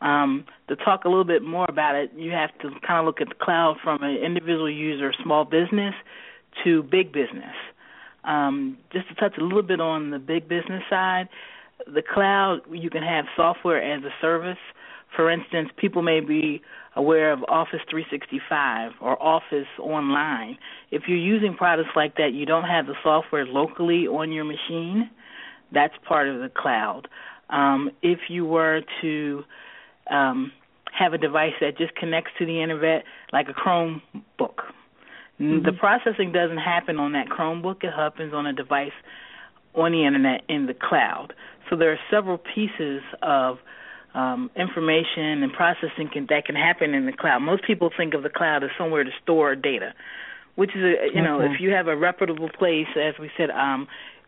Um, 0.00 0.44
to 0.68 0.76
talk 0.76 1.04
a 1.04 1.08
little 1.08 1.24
bit 1.24 1.42
more 1.42 1.66
about 1.68 1.96
it, 1.96 2.12
you 2.16 2.30
have 2.30 2.56
to 2.60 2.70
kind 2.86 3.00
of 3.00 3.04
look 3.04 3.20
at 3.20 3.28
the 3.28 3.34
cloud 3.34 3.76
from 3.82 4.02
an 4.02 4.16
individual 4.16 4.70
user, 4.70 5.12
small 5.22 5.44
business, 5.44 5.94
to 6.64 6.82
big 6.84 7.12
business. 7.12 7.54
Um, 8.24 8.78
just 8.92 9.08
to 9.08 9.14
touch 9.14 9.36
a 9.38 9.44
little 9.44 9.62
bit 9.62 9.80
on 9.80 10.10
the 10.10 10.18
big 10.18 10.48
business 10.48 10.82
side, 10.88 11.28
the 11.86 12.02
cloud, 12.02 12.60
you 12.70 12.90
can 12.90 13.02
have 13.02 13.26
software 13.36 13.82
as 13.82 14.02
a 14.04 14.10
service. 14.20 14.58
For 15.14 15.30
instance, 15.30 15.70
people 15.76 16.02
may 16.02 16.20
be 16.20 16.62
aware 16.98 17.32
of 17.32 17.44
Office 17.44 17.80
365 17.88 18.92
or 19.00 19.22
Office 19.22 19.68
Online. 19.78 20.58
If 20.90 21.02
you're 21.06 21.16
using 21.16 21.54
products 21.54 21.90
like 21.94 22.16
that, 22.16 22.32
you 22.32 22.44
don't 22.44 22.64
have 22.64 22.86
the 22.86 22.94
software 23.04 23.46
locally 23.46 24.08
on 24.08 24.32
your 24.32 24.44
machine. 24.44 25.08
That's 25.72 25.94
part 26.06 26.28
of 26.28 26.40
the 26.40 26.48
cloud. 26.48 27.08
Um, 27.50 27.90
if 28.02 28.18
you 28.28 28.44
were 28.44 28.82
to 29.00 29.44
um, 30.10 30.52
have 30.92 31.12
a 31.12 31.18
device 31.18 31.52
that 31.60 31.78
just 31.78 31.94
connects 31.94 32.32
to 32.40 32.46
the 32.46 32.60
internet, 32.60 33.04
like 33.32 33.46
a 33.48 33.52
Chromebook, 33.52 34.02
mm-hmm. 35.40 35.64
the 35.64 35.72
processing 35.78 36.32
doesn't 36.32 36.58
happen 36.58 36.98
on 36.98 37.12
that 37.12 37.28
Chromebook. 37.28 37.84
It 37.84 37.92
happens 37.94 38.34
on 38.34 38.46
a 38.46 38.52
device 38.52 38.92
on 39.74 39.92
the 39.92 40.04
internet 40.04 40.42
in 40.48 40.66
the 40.66 40.74
cloud. 40.74 41.32
So 41.70 41.76
there 41.76 41.92
are 41.92 42.00
several 42.10 42.38
pieces 42.38 43.02
of 43.22 43.58
um, 44.18 44.50
information 44.56 45.44
and 45.44 45.52
processing 45.52 46.10
can, 46.12 46.26
that 46.28 46.44
can 46.44 46.56
happen 46.56 46.92
in 46.92 47.06
the 47.06 47.12
cloud. 47.12 47.38
Most 47.40 47.64
people 47.64 47.90
think 47.96 48.14
of 48.14 48.24
the 48.24 48.28
cloud 48.28 48.64
as 48.64 48.70
somewhere 48.76 49.04
to 49.04 49.10
store 49.22 49.54
data, 49.54 49.94
which 50.56 50.70
is 50.74 50.82
a 50.82 51.14
you 51.14 51.22
know 51.22 51.40
if 51.40 51.60
you 51.60 51.70
have 51.70 51.86
a 51.86 51.96
reputable 51.96 52.48
place, 52.48 52.88
as 52.96 53.14
we 53.20 53.30
said, 53.36 53.50
um, 53.50 53.86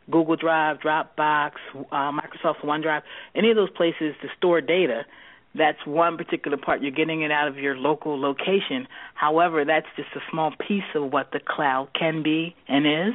Google 0.09 0.37
Drive, 0.37 0.79
Dropbox, 0.79 1.53
uh, 1.75 2.13
Microsoft 2.13 2.65
OneDrive, 2.65 3.03
any 3.35 3.51
of 3.51 3.57
those 3.57 3.71
places 3.71 4.15
to 4.23 4.29
store 4.37 4.61
data. 4.61 5.05
That's 5.53 5.85
one 5.85 6.17
particular 6.17 6.57
part. 6.57 6.81
You're 6.81 6.93
getting 6.93 7.23
it 7.23 7.33
out 7.33 7.49
of 7.49 7.59
your 7.59 7.77
local 7.77 8.21
location. 8.21 8.87
However, 9.15 9.65
that's 9.65 9.87
just 9.97 10.11
a 10.15 10.21
small 10.31 10.53
piece 10.69 10.85
of 10.95 11.13
what 11.13 11.33
the 11.33 11.41
cloud 11.45 11.89
can 11.99 12.23
be 12.23 12.55
and 12.69 12.87
is. 12.87 13.15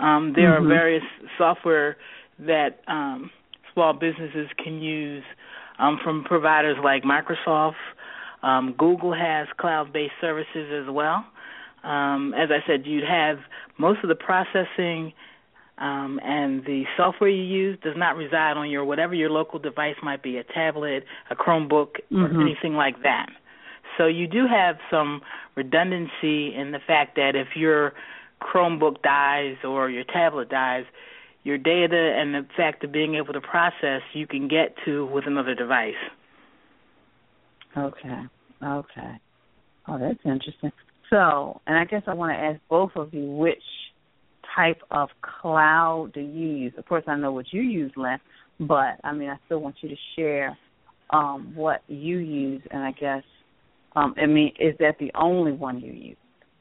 Um, 0.00 0.32
there 0.34 0.50
mm-hmm. 0.50 0.66
are 0.66 0.68
various 0.68 1.04
software 1.38 1.96
that 2.40 2.80
um, 2.88 3.30
small 3.72 3.92
businesses 3.92 4.48
can 4.58 4.82
use 4.82 5.22
um, 5.78 5.98
from 6.02 6.24
providers 6.24 6.76
like 6.82 7.02
Microsoft. 7.02 7.74
Um, 8.42 8.74
Google 8.76 9.14
has 9.14 9.48
cloud-based 9.58 10.12
services 10.20 10.84
as 10.84 10.92
well. 10.92 11.24
Um, 11.82 12.34
as 12.34 12.50
I 12.50 12.66
said, 12.66 12.86
you'd 12.86 13.04
have 13.04 13.38
most 13.78 14.00
of 14.02 14.08
the 14.08 14.14
processing 14.14 15.12
um, 15.78 16.20
and 16.22 16.64
the 16.64 16.84
software 16.96 17.28
you 17.30 17.42
use 17.42 17.78
does 17.82 17.96
not 17.96 18.16
reside 18.16 18.56
on 18.56 18.70
your 18.70 18.84
whatever 18.84 19.14
your 19.14 19.30
local 19.30 19.58
device 19.58 19.96
might 20.02 20.22
be, 20.22 20.36
a 20.36 20.44
tablet, 20.44 21.04
a 21.30 21.34
Chromebook, 21.34 21.96
mm-hmm. 22.12 22.24
or 22.24 22.40
anything 22.40 22.74
like 22.74 23.02
that. 23.02 23.26
So 23.98 24.06
you 24.06 24.26
do 24.26 24.46
have 24.46 24.76
some 24.90 25.20
redundancy 25.56 26.54
in 26.54 26.70
the 26.72 26.78
fact 26.86 27.16
that 27.16 27.32
if 27.34 27.48
your 27.56 27.92
Chromebook 28.40 29.02
dies 29.02 29.56
or 29.64 29.90
your 29.90 30.04
tablet 30.04 30.48
dies, 30.48 30.84
your 31.44 31.58
data 31.58 32.16
and 32.18 32.34
the 32.34 32.46
fact 32.56 32.82
of 32.84 32.92
being 32.92 33.14
able 33.14 33.32
to 33.34 33.40
process 33.40 34.00
you 34.14 34.26
can 34.26 34.48
get 34.48 34.74
to 34.84 35.06
with 35.06 35.24
another 35.26 35.54
device. 35.54 35.94
Okay. 37.76 38.22
Okay. 38.62 39.20
Oh, 39.86 39.98
that's 39.98 40.18
interesting. 40.24 40.72
So, 41.10 41.60
and 41.66 41.76
I 41.76 41.84
guess 41.84 42.02
I 42.06 42.14
want 42.14 42.32
to 42.32 42.36
ask 42.36 42.60
both 42.68 42.92
of 42.96 43.12
you 43.12 43.30
which 43.30 43.62
type 44.56 44.80
of 44.90 45.10
cloud 45.20 46.12
do 46.14 46.20
you 46.20 46.48
use? 46.48 46.72
Of 46.78 46.86
course, 46.86 47.04
I 47.06 47.16
know 47.16 47.32
what 47.32 47.52
you 47.52 47.60
use, 47.60 47.92
Len, 47.96 48.18
but 48.60 48.98
I 49.04 49.12
mean, 49.12 49.28
I 49.28 49.36
still 49.46 49.58
want 49.58 49.76
you 49.82 49.90
to 49.90 49.96
share 50.16 50.56
um, 51.10 51.52
what 51.54 51.82
you 51.88 52.18
use, 52.18 52.62
and 52.70 52.82
I 52.82 52.92
guess, 52.92 53.22
um, 53.96 54.14
I 54.20 54.26
mean, 54.26 54.52
is 54.58 54.74
that 54.80 54.96
the 54.98 55.12
only 55.14 55.52
one 55.52 55.80
you 55.80 55.92
use? 55.92 56.16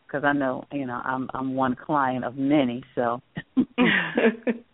Because 0.06 0.24
I 0.25 0.34
know, 0.34 0.66
you 0.72 0.86
know, 0.86 1.02
I'm 1.04 1.30
I'm 1.34 1.56
one 1.56 1.75
client 1.75 2.25
of 2.25 2.36
many, 2.36 2.84
so. 2.96 3.22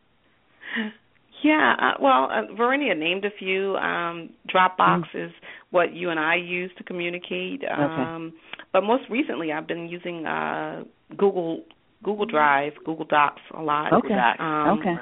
Yeah, 1.44 1.76
uh, 1.80 2.02
well, 2.02 2.30
uh, 2.30 2.54
Varinia 2.54 2.98
named 2.98 3.24
a 3.24 3.30
few. 3.38 3.76
Um, 3.78 4.32
Dropbox 4.54 5.04
mm. 5.16 5.26
is 5.26 5.32
what 5.72 5.94
you 5.94 6.10
and 6.10 6.20
I 6.20 6.36
use 6.36 6.72
to 6.78 6.84
communicate. 6.84 7.64
Um, 7.70 8.34
okay. 8.34 8.64
But 8.74 8.82
most 8.84 9.04
recently, 9.10 9.52
I've 9.52 9.68
been 9.68 9.88
using 9.88 10.26
uh, 10.26 10.84
Google 11.18 11.64
Google 12.04 12.26
Drive, 12.26 12.74
Google 12.86 13.06
Docs 13.06 13.42
a 13.58 13.62
lot. 13.62 13.94
Okay. 13.94 14.14
Um, 14.40 14.80
okay. 14.80 14.96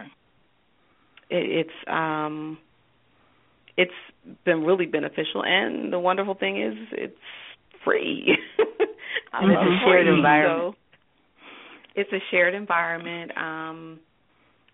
It, 1.30 1.66
it's 1.66 1.90
um, 1.90 2.58
it's 3.76 3.92
been 4.46 4.64
really 4.64 4.86
beneficial, 4.86 5.44
and 5.44 5.92
the 5.92 6.00
wonderful 6.00 6.36
thing 6.36 6.62
is 6.62 6.76
it's 6.92 7.18
free. 7.84 8.38
I 9.34 9.44
it's 9.44 9.52
a 9.52 9.86
shared 9.86 10.08
environment. 10.08 10.76
So 10.76 10.88
it's 11.96 12.14
a 12.14 12.20
shared 12.32 12.54
environment. 12.54 13.32
Um, 13.38 14.00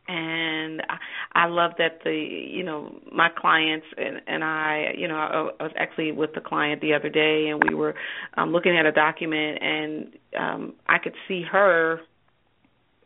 and 0.07 0.81
I, 0.81 1.43
I 1.43 1.45
love 1.47 1.71
that 1.77 1.99
the 2.03 2.11
you 2.11 2.63
know 2.63 2.99
my 3.11 3.29
clients 3.29 3.85
and, 3.97 4.21
and 4.27 4.43
I 4.43 4.93
you 4.97 5.07
know 5.07 5.15
I, 5.15 5.49
I 5.59 5.63
was 5.63 5.71
actually 5.77 6.11
with 6.11 6.31
the 6.35 6.41
client 6.41 6.81
the 6.81 6.93
other 6.93 7.09
day 7.09 7.47
and 7.49 7.63
we 7.67 7.73
were 7.73 7.95
um, 8.35 8.51
looking 8.51 8.77
at 8.77 8.85
a 8.85 8.91
document 8.91 9.59
and 9.61 10.07
um, 10.37 10.73
I 10.87 10.97
could 10.97 11.13
see 11.27 11.43
her 11.49 12.01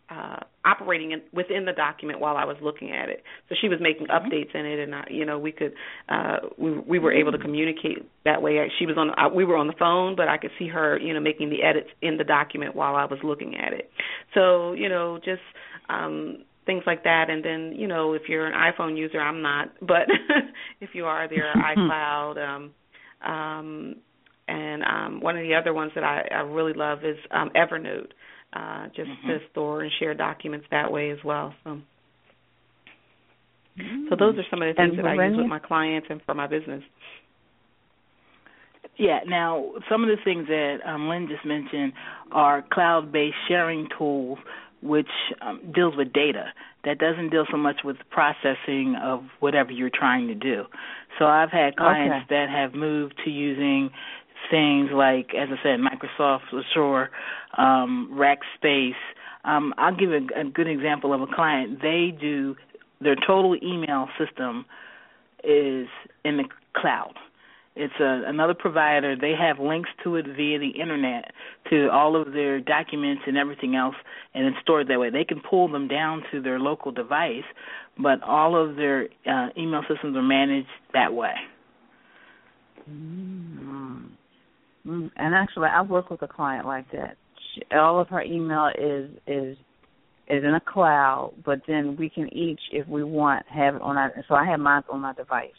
uh, 0.09 0.37
operating 0.63 1.11
in, 1.11 1.21
within 1.33 1.65
the 1.65 1.73
document 1.73 2.19
while 2.19 2.37
I 2.37 2.45
was 2.45 2.55
looking 2.61 2.91
at 2.91 3.09
it. 3.09 3.23
So 3.49 3.55
she 3.59 3.67
was 3.67 3.79
making 3.81 4.07
mm-hmm. 4.07 4.25
updates 4.25 4.55
in 4.55 4.65
it, 4.65 4.79
and 4.79 4.95
I, 4.95 5.03
you 5.09 5.25
know 5.25 5.37
we 5.37 5.51
could 5.51 5.73
uh, 6.09 6.37
we 6.57 6.71
we 6.79 6.99
were 6.99 7.11
able 7.11 7.31
to 7.31 7.37
communicate 7.37 8.09
that 8.25 8.41
way. 8.41 8.57
She 8.79 8.85
was 8.85 8.97
on 8.97 9.11
uh, 9.11 9.33
we 9.33 9.45
were 9.45 9.57
on 9.57 9.67
the 9.67 9.73
phone, 9.77 10.15
but 10.15 10.27
I 10.27 10.37
could 10.37 10.51
see 10.57 10.67
her 10.67 10.97
you 10.97 11.13
know 11.13 11.19
making 11.19 11.49
the 11.49 11.63
edits 11.63 11.89
in 12.01 12.17
the 12.17 12.23
document 12.23 12.75
while 12.75 12.95
I 12.95 13.05
was 13.05 13.19
looking 13.23 13.55
at 13.55 13.73
it. 13.73 13.89
So 14.33 14.73
you 14.73 14.89
know 14.89 15.19
just 15.23 15.41
um 15.89 16.39
things 16.67 16.83
like 16.85 17.03
that. 17.03 17.31
And 17.31 17.43
then, 17.43 17.73
you 17.75 17.87
know, 17.87 18.13
if 18.13 18.23
you're 18.27 18.45
an 18.45 18.53
iPhone 18.53 18.95
user, 18.95 19.19
I'm 19.19 19.41
not, 19.41 19.73
but 19.81 20.07
if 20.81 20.91
you 20.93 21.05
are, 21.05 21.27
there 21.27 21.47
are 21.47 21.75
iCloud. 21.75 22.37
Um, 22.37 23.29
um, 23.29 23.95
and 24.47 24.83
um, 24.83 25.21
one 25.21 25.35
of 25.35 25.43
the 25.43 25.55
other 25.55 25.73
ones 25.73 25.91
that 25.95 26.03
I, 26.03 26.27
I 26.31 26.41
really 26.41 26.73
love 26.73 26.99
is 27.03 27.17
um, 27.31 27.49
Evernote, 27.55 28.11
uh, 28.53 28.87
just 28.95 29.09
mm-hmm. 29.09 29.29
to 29.29 29.39
store 29.51 29.81
and 29.81 29.91
share 29.99 30.13
documents 30.13 30.67
that 30.71 30.91
way 30.91 31.09
as 31.09 31.17
well. 31.25 31.53
So, 31.63 31.81
mm-hmm. 33.79 34.05
so 34.09 34.15
those 34.17 34.37
are 34.37 34.45
some 34.49 34.61
of 34.61 34.67
the 34.67 34.73
things 34.75 34.93
and 34.97 34.99
that 34.99 35.07
I 35.07 35.27
use 35.27 35.37
with 35.37 35.47
my 35.47 35.59
clients 35.59 36.07
and 36.09 36.21
for 36.25 36.33
my 36.33 36.47
business. 36.47 36.83
Yeah. 38.97 39.19
Now, 39.27 39.73
some 39.89 40.03
of 40.03 40.09
the 40.09 40.17
things 40.23 40.47
that 40.47 40.77
um, 40.85 41.07
Lynn 41.07 41.27
just 41.29 41.45
mentioned 41.45 41.93
are 42.31 42.63
cloud-based 42.71 43.35
sharing 43.47 43.87
tools 43.97 44.39
which 44.81 45.09
um, 45.41 45.59
deals 45.73 45.95
with 45.95 46.13
data 46.13 46.45
that 46.85 46.99
doesn't 46.99 47.29
deal 47.29 47.45
so 47.49 47.57
much 47.57 47.77
with 47.83 47.97
processing 48.09 48.95
of 49.01 49.23
whatever 49.39 49.71
you're 49.71 49.91
trying 49.93 50.27
to 50.27 50.35
do. 50.35 50.63
So 51.17 51.25
I've 51.25 51.51
had 51.51 51.75
clients 51.75 52.25
okay. 52.25 52.35
that 52.35 52.49
have 52.49 52.73
moved 52.73 53.15
to 53.25 53.29
using 53.29 53.89
things 54.51 54.89
like, 54.93 55.31
as 55.33 55.49
I 55.51 55.61
said, 55.63 55.79
Microsoft 55.79 56.53
Azure, 56.53 57.09
um, 57.57 58.09
Rackspace. 58.13 58.91
Um, 59.43 59.73
I'll 59.77 59.95
give 59.95 60.11
a, 60.11 60.39
a 60.39 60.43
good 60.43 60.67
example 60.67 61.13
of 61.13 61.21
a 61.21 61.27
client. 61.27 61.81
They 61.81 62.15
do 62.19 62.55
their 63.01 63.15
total 63.15 63.55
email 63.61 64.07
system 64.17 64.65
is 65.43 65.87
in 66.23 66.37
the 66.37 66.45
cloud. 66.75 67.13
It's 67.79 67.93
a, 67.99 68.23
another 68.25 68.55
provider. 68.55 69.15
They 69.15 69.33
have 69.39 69.59
links 69.59 69.89
to 70.03 70.15
it 70.15 70.25
via 70.25 70.57
the 70.57 70.69
internet 70.81 71.31
to 71.69 71.89
all 71.91 72.19
of 72.19 72.33
their 72.33 72.59
documents 72.59 73.21
and 73.27 73.37
everything 73.37 73.75
else, 73.75 73.95
and 74.33 74.47
it's 74.47 74.57
stored 74.63 74.87
that 74.87 74.99
way. 74.99 75.11
They 75.11 75.23
can 75.23 75.41
pull 75.47 75.71
them 75.71 75.87
down 75.87 76.23
to 76.31 76.41
their 76.41 76.59
local 76.59 76.91
device, 76.91 77.43
but 78.01 78.23
all 78.23 78.55
of 78.55 78.77
their 78.77 79.07
uh, 79.29 79.49
email 79.55 79.83
systems 79.87 80.17
are 80.17 80.23
managed 80.23 80.67
that 80.93 81.13
way. 81.13 81.33
Mm-hmm. 82.89 84.07
And 84.85 85.35
actually, 85.35 85.67
I 85.67 85.81
work 85.83 86.09
with 86.09 86.23
a 86.23 86.27
client 86.27 86.65
like 86.65 86.89
that. 86.93 87.17
She, 87.53 87.61
all 87.75 87.99
of 87.99 88.07
her 88.07 88.23
email 88.23 88.69
is 88.75 89.11
is 89.27 89.57
is 90.29 90.43
in 90.43 90.55
a 90.55 90.61
cloud, 90.61 91.33
but 91.45 91.61
then 91.67 91.95
we 91.97 92.09
can 92.09 92.33
each, 92.33 92.61
if 92.71 92.87
we 92.87 93.03
want, 93.03 93.45
have 93.47 93.75
it 93.75 93.81
on 93.81 93.97
our. 93.97 94.11
So 94.27 94.33
I 94.35 94.45
have 94.45 94.59
mine 94.59 94.83
on 94.89 95.01
my 95.01 95.13
device 95.13 95.51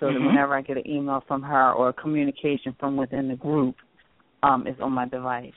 so 0.00 0.06
mm-hmm. 0.06 0.18
that 0.22 0.26
whenever 0.26 0.54
I 0.54 0.62
get 0.62 0.76
an 0.76 0.88
email 0.88 1.22
from 1.26 1.42
her 1.42 1.72
or 1.72 1.88
a 1.90 1.92
communication 1.92 2.74
from 2.78 2.96
within 2.96 3.28
the 3.28 3.36
group, 3.36 3.76
um, 4.42 4.66
it's 4.66 4.80
on 4.80 4.92
my 4.92 5.06
device. 5.08 5.52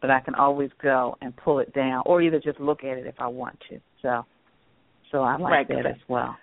But 0.00 0.10
I 0.10 0.20
can 0.20 0.34
always 0.34 0.70
go 0.82 1.16
and 1.20 1.36
pull 1.36 1.58
it 1.58 1.74
down, 1.74 2.02
or 2.06 2.22
either 2.22 2.40
just 2.40 2.58
look 2.58 2.84
at 2.84 2.96
it 2.96 3.06
if 3.06 3.16
I 3.18 3.26
want 3.26 3.58
to. 3.68 3.80
So, 4.00 4.24
so 5.12 5.22
I 5.22 5.36
like 5.36 5.52
right, 5.52 5.68
that 5.68 5.86
as 5.86 6.00
well. 6.08 6.36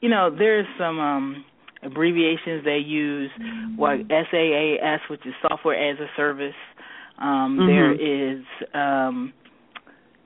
you 0.00 0.08
know, 0.08 0.34
there's 0.36 0.66
some 0.78 0.98
um 0.98 1.44
abbreviations 1.82 2.64
they 2.64 2.78
use, 2.78 3.30
like 3.78 4.00
SaaS, 4.08 5.00
which 5.08 5.24
is 5.24 5.34
software 5.42 5.90
as 5.90 5.98
a 6.00 6.08
service. 6.16 6.54
Um, 7.18 7.58
Mhm. 7.58 7.66
There 7.66 7.92
is 7.92 8.44
um, 8.74 9.32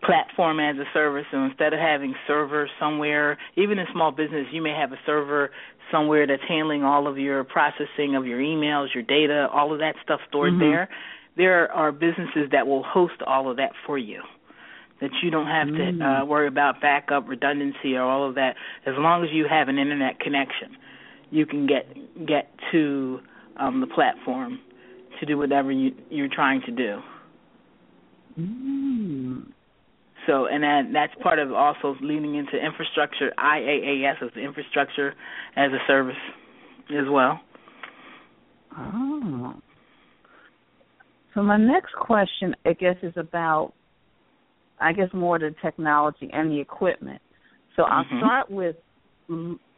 platform 0.02 0.60
as 0.60 0.76
a 0.76 0.84
service. 0.92 1.26
So 1.30 1.42
instead 1.44 1.72
of 1.72 1.80
having 1.80 2.14
servers 2.26 2.70
somewhere, 2.78 3.38
even 3.56 3.78
in 3.78 3.86
small 3.92 4.10
business, 4.10 4.46
you 4.52 4.62
may 4.62 4.74
have 4.74 4.92
a 4.92 4.98
server 5.04 5.50
somewhere 5.90 6.26
that's 6.26 6.42
handling 6.48 6.84
all 6.84 7.06
of 7.06 7.18
your 7.18 7.44
processing 7.44 8.16
of 8.16 8.26
your 8.26 8.38
emails, 8.38 8.94
your 8.94 9.02
data, 9.02 9.48
all 9.52 9.72
of 9.72 9.78
that 9.80 9.96
stuff 10.02 10.20
stored 10.28 10.54
Mhm. 10.54 10.60
there. 10.60 10.88
There 11.36 11.72
are 11.72 11.92
businesses 11.92 12.50
that 12.50 12.66
will 12.66 12.82
host 12.82 13.22
all 13.26 13.50
of 13.50 13.56
that 13.56 13.74
for 13.86 13.98
you. 13.98 14.22
That 15.00 15.22
you 15.22 15.30
don't 15.30 15.46
have 15.46 15.68
to 15.68 15.92
Mm. 15.92 16.02
uh, 16.22 16.24
worry 16.26 16.46
about 16.46 16.80
backup, 16.80 17.28
redundancy, 17.28 17.96
or 17.96 18.02
all 18.02 18.24
of 18.24 18.34
that. 18.34 18.56
As 18.84 18.96
long 18.98 19.24
as 19.24 19.32
you 19.32 19.46
have 19.46 19.68
an 19.68 19.78
internet 19.78 20.20
connection, 20.20 20.76
you 21.30 21.46
can 21.46 21.66
get 21.66 21.86
get 22.26 22.52
to 22.70 23.20
um, 23.56 23.80
the 23.80 23.86
platform 23.86 24.60
to 25.18 25.26
do 25.26 25.36
whatever 25.36 25.70
you, 25.70 25.94
you're 26.10 26.28
trying 26.28 26.62
to 26.62 26.70
do. 26.70 27.02
Mm. 28.38 29.52
So, 30.26 30.46
and 30.46 30.62
that 30.62 30.82
that's 30.92 31.22
part 31.22 31.38
of 31.38 31.52
also 31.52 31.96
leaning 32.02 32.34
into 32.34 32.56
infrastructure. 32.56 33.32
IaaS 33.38 34.22
is 34.22 34.30
infrastructure 34.36 35.14
as 35.56 35.70
a 35.72 35.78
service 35.86 36.14
as 36.90 37.08
well. 37.08 37.40
Oh. 38.76 39.54
So 41.34 41.42
my 41.42 41.56
next 41.56 41.94
question, 41.94 42.54
I 42.66 42.72
guess, 42.72 42.96
is 43.02 43.12
about, 43.16 43.72
I 44.80 44.92
guess, 44.92 45.08
more 45.12 45.38
the 45.38 45.54
technology 45.62 46.28
and 46.32 46.50
the 46.50 46.60
equipment. 46.60 47.22
So 47.76 47.84
I'll 47.84 48.04
Mhm. 48.04 48.18
start 48.18 48.50
with, 48.50 48.76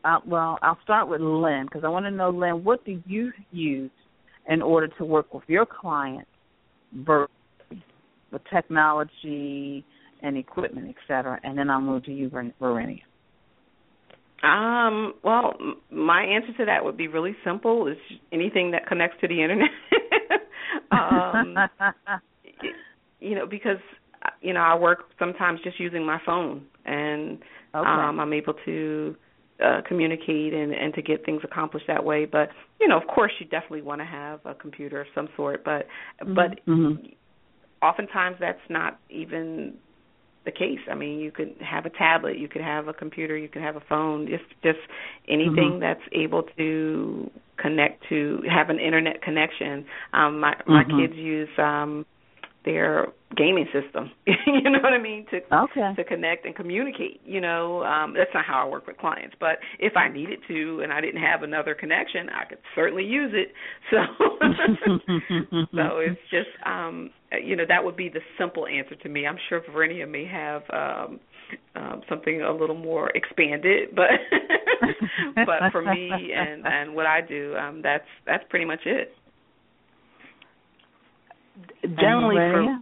uh, 0.04 0.20
well, 0.24 0.58
I'll 0.62 0.80
start 0.82 1.08
with 1.08 1.20
Lynn 1.20 1.66
because 1.66 1.84
I 1.84 1.88
want 1.88 2.06
to 2.06 2.10
know, 2.10 2.30
Lynn, 2.30 2.64
what 2.64 2.84
do 2.84 3.00
you 3.06 3.32
use 3.52 3.90
in 4.48 4.62
order 4.62 4.88
to 4.88 5.04
work 5.04 5.32
with 5.34 5.48
your 5.48 5.66
clients, 5.66 6.30
versus 6.92 7.30
the 8.30 8.38
technology 8.50 9.84
and 10.22 10.36
equipment, 10.36 10.88
et 10.88 10.96
cetera, 11.06 11.38
and 11.42 11.56
then 11.56 11.70
I'll 11.70 11.80
move 11.80 12.04
to 12.04 12.12
you, 12.12 12.30
Varinia. 12.30 13.02
Um, 14.42 15.14
well, 15.22 15.54
my 15.90 16.22
answer 16.22 16.52
to 16.58 16.64
that 16.64 16.84
would 16.84 16.96
be 16.96 17.08
really 17.08 17.36
simple: 17.44 17.86
is 17.86 17.96
anything 18.32 18.72
that 18.72 18.86
connects 18.86 19.20
to 19.20 19.28
the 19.28 19.40
internet. 19.40 19.70
um, 20.90 21.56
you 23.20 23.36
know, 23.36 23.46
because 23.46 23.78
uh, 24.24 24.30
you 24.40 24.52
know 24.52 24.60
I 24.60 24.74
work 24.74 25.04
sometimes 25.18 25.60
just 25.62 25.78
using 25.78 26.04
my 26.04 26.18
phone, 26.26 26.66
and 26.84 27.38
okay. 27.74 27.88
um, 27.88 28.18
I'm 28.18 28.32
able 28.32 28.54
to 28.64 29.14
uh, 29.64 29.80
communicate 29.86 30.54
and 30.54 30.72
and 30.72 30.92
to 30.94 31.02
get 31.02 31.24
things 31.24 31.42
accomplished 31.44 31.86
that 31.86 32.02
way. 32.04 32.24
But 32.24 32.48
you 32.80 32.88
know, 32.88 32.96
of 32.96 33.06
course, 33.06 33.32
you 33.38 33.46
definitely 33.46 33.82
want 33.82 34.00
to 34.00 34.06
have 34.06 34.40
a 34.44 34.54
computer 34.54 35.02
of 35.02 35.06
some 35.14 35.28
sort. 35.36 35.64
But 35.64 35.86
but 36.34 36.60
Mhm. 36.66 37.14
oftentimes 37.80 38.36
that's 38.40 38.68
not 38.68 38.98
even 39.08 39.74
the 40.44 40.50
case. 40.50 40.80
I 40.90 40.94
mean, 40.94 41.18
you 41.20 41.30
could 41.30 41.54
have 41.60 41.86
a 41.86 41.90
tablet, 41.90 42.38
you 42.38 42.48
could 42.48 42.62
have 42.62 42.88
a 42.88 42.92
computer, 42.92 43.36
you 43.36 43.48
could 43.48 43.62
have 43.62 43.76
a 43.76 43.82
phone, 43.88 44.26
just 44.26 44.44
just 44.62 44.78
anything 45.28 45.78
Mhm. 45.78 45.80
that's 45.80 46.02
able 46.12 46.42
to 46.56 47.30
connect 47.58 48.02
to 48.08 48.42
have 48.48 48.70
an 48.70 48.78
internet 48.78 49.22
connection. 49.22 49.84
Um 50.12 50.40
my 50.40 50.56
my 50.66 50.84
Mhm. 50.84 50.96
kids 50.98 51.14
use 51.16 51.48
um 51.58 52.04
their 52.64 53.08
gaming 53.36 53.66
system. 53.72 54.10
you 54.26 54.70
know 54.70 54.78
what 54.82 54.92
I 54.92 54.98
mean? 54.98 55.26
To 55.30 55.38
okay. 55.64 55.92
to 55.96 56.04
connect 56.04 56.46
and 56.46 56.54
communicate. 56.54 57.20
You 57.24 57.40
know, 57.40 57.82
um, 57.84 58.14
that's 58.16 58.30
not 58.34 58.44
how 58.44 58.64
I 58.64 58.68
work 58.68 58.86
with 58.86 58.98
clients. 58.98 59.34
But 59.40 59.58
if 59.78 59.96
I 59.96 60.08
needed 60.08 60.40
to 60.48 60.80
and 60.82 60.92
I 60.92 61.00
didn't 61.00 61.22
have 61.22 61.42
another 61.42 61.74
connection, 61.74 62.28
I 62.28 62.44
could 62.44 62.58
certainly 62.74 63.04
use 63.04 63.32
it. 63.34 63.52
So, 63.90 63.98
so 65.74 65.98
it's 65.98 66.20
just, 66.30 66.48
um, 66.64 67.10
you 67.44 67.56
know, 67.56 67.64
that 67.68 67.84
would 67.84 67.96
be 67.96 68.08
the 68.08 68.20
simple 68.38 68.66
answer 68.66 68.94
to 68.94 69.08
me. 69.08 69.26
I'm 69.26 69.36
sure 69.48 69.60
Varinia 69.70 70.10
may 70.10 70.24
have 70.24 70.62
um, 70.72 71.20
um, 71.76 72.02
something 72.08 72.40
a 72.42 72.52
little 72.52 72.76
more 72.76 73.10
expanded, 73.14 73.90
but 73.94 74.08
but 75.34 75.70
for 75.72 75.82
me 75.82 76.10
and 76.34 76.66
and 76.66 76.94
what 76.94 77.06
I 77.06 77.20
do, 77.20 77.54
um, 77.56 77.82
that's 77.82 78.06
that's 78.26 78.44
pretty 78.48 78.64
much 78.64 78.80
it. 78.86 79.14
Generally, 81.82 82.36
for 82.36 82.78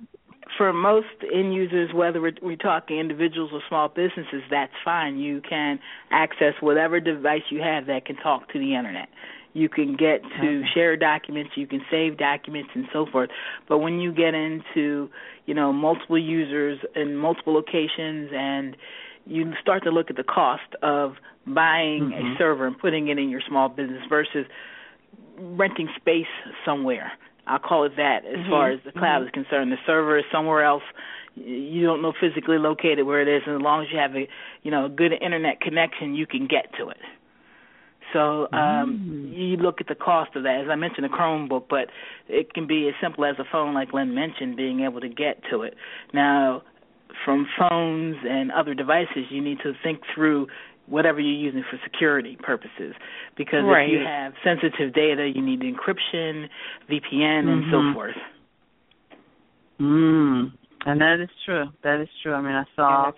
for 0.59 0.73
most 0.73 1.07
end 1.33 1.55
users, 1.55 1.93
whether 1.95 2.21
we're, 2.21 2.33
we're 2.43 2.57
talking 2.57 2.99
individuals 2.99 3.51
or 3.53 3.61
small 3.69 3.89
businesses, 3.89 4.43
that's 4.51 4.73
fine. 4.85 5.19
You 5.19 5.41
can 5.49 5.79
access 6.11 6.55
whatever 6.61 7.01
device 7.01 7.43
you 7.51 7.61
have 7.61 7.87
that 7.87 8.05
can 8.05 8.17
talk 8.17 8.53
to 8.53 8.59
the 8.59 8.75
internet. 8.75 9.09
You 9.53 9.69
can 9.69 9.97
get 9.97 10.23
to 10.23 10.61
Okay. 10.61 10.69
share 10.75 10.97
documents, 10.97 11.53
you 11.57 11.67
can 11.67 11.81
save 11.91 12.19
documents, 12.19 12.71
and 12.75 12.87
so 12.93 13.07
forth. 13.07 13.31
But 13.69 13.79
when 13.79 14.01
you 14.01 14.13
get 14.13 14.35
into, 14.35 15.11
you 15.47 15.55
know, 15.55 15.73
multiple 15.73 16.19
users 16.19 16.79
in 16.95 17.17
multiple 17.17 17.55
locations, 17.55 18.31
and 18.33 18.77
you 19.27 19.53
start 19.61 19.83
to 19.85 19.91
look 19.91 20.11
at 20.11 20.17
the 20.17 20.25
cost 20.25 20.75
of 20.83 21.17
buying 21.47 22.11
Mhm. 22.11 22.35
a 22.35 22.39
server 22.39 22.67
and 22.67 22.79
putting 22.79 23.09
it 23.09 23.19
in 23.19 23.29
your 23.29 23.41
small 23.41 23.69
business 23.69 24.05
versus 24.09 24.47
renting 25.39 25.89
space 25.97 26.29
somewhere. 26.65 27.13
I'll 27.51 27.59
call 27.59 27.85
it 27.85 27.97
that 27.97 28.25
as 28.25 28.39
Mhm. 28.39 28.51
far 28.51 28.71
as 28.71 28.81
the 28.83 28.93
cloud 28.93 29.23
Mhm. 29.23 29.27
is 29.27 29.31
concerned. 29.33 29.73
The 29.73 29.79
server 29.85 30.17
is 30.19 30.25
somewhere 30.31 30.63
else. 30.63 30.85
You 31.37 31.85
don't 31.85 32.01
know 32.01 32.13
physically 32.13 32.59
located 32.59 33.05
where 33.07 33.21
it 33.21 33.29
is, 33.29 33.43
and 33.47 33.57
as 33.57 33.63
long 33.63 33.83
as 33.83 33.91
you 33.93 33.99
have 33.99 34.17
a 34.17 34.29
you 34.63 34.71
know 34.71 34.85
a 34.85 34.89
good 34.89 35.13
internet 35.13 35.61
connection, 35.61 36.15
you 36.15 36.27
can 36.27 36.47
get 36.47 36.73
to 36.75 36.91
it. 36.91 37.01
So 38.13 38.49
um, 38.53 39.01
Mm. 39.05 39.37
you 39.37 39.57
look 39.57 39.81
at 39.81 39.87
the 39.87 39.95
cost 39.95 40.35
of 40.37 40.43
that. 40.45 40.61
As 40.61 40.69
I 40.69 40.75
mentioned, 40.75 41.07
a 41.07 41.09
Chromebook, 41.09 41.65
but 41.69 41.91
it 42.29 42.53
can 42.55 42.67
be 42.67 42.89
as 42.89 42.95
simple 43.01 43.25
as 43.25 43.39
a 43.39 43.45
phone, 43.45 43.75
like 43.75 43.93
Lynn 43.93 44.15
mentioned, 44.15 44.57
being 44.57 44.81
able 44.81 45.01
to 45.01 45.09
get 45.09 45.43
to 45.51 45.63
it. 45.63 45.77
Now, 46.13 46.63
from 47.25 47.47
phones 47.59 48.17
and 48.29 48.51
other 48.53 48.75
devices, 48.75 49.31
you 49.31 49.41
need 49.41 49.59
to 49.61 49.75
think 49.83 50.01
through 50.15 50.49
whatever 50.91 51.21
you're 51.21 51.33
using 51.33 51.63
for 51.71 51.79
security 51.85 52.37
purposes. 52.43 52.95
Because 53.37 53.61
if 53.65 53.91
you 53.91 54.01
have 54.05 54.33
sensitive 54.45 54.93
data, 54.93 55.31
you 55.33 55.41
need 55.41 55.61
encryption, 55.61 56.49
VPN, 56.89 57.49
and 57.49 57.65
so 57.71 57.81
Mhm. 57.81 57.95
forth. 57.95 58.17
Mm. 59.81 60.53
And 60.87 61.01
that 61.01 61.21
is 61.21 61.31
true. 61.45 61.73
That 61.83 62.01
is 62.01 62.09
true. 62.23 62.35
I 62.35 62.41
mean, 62.41 62.55
I 62.55 62.65
saw 62.75 63.13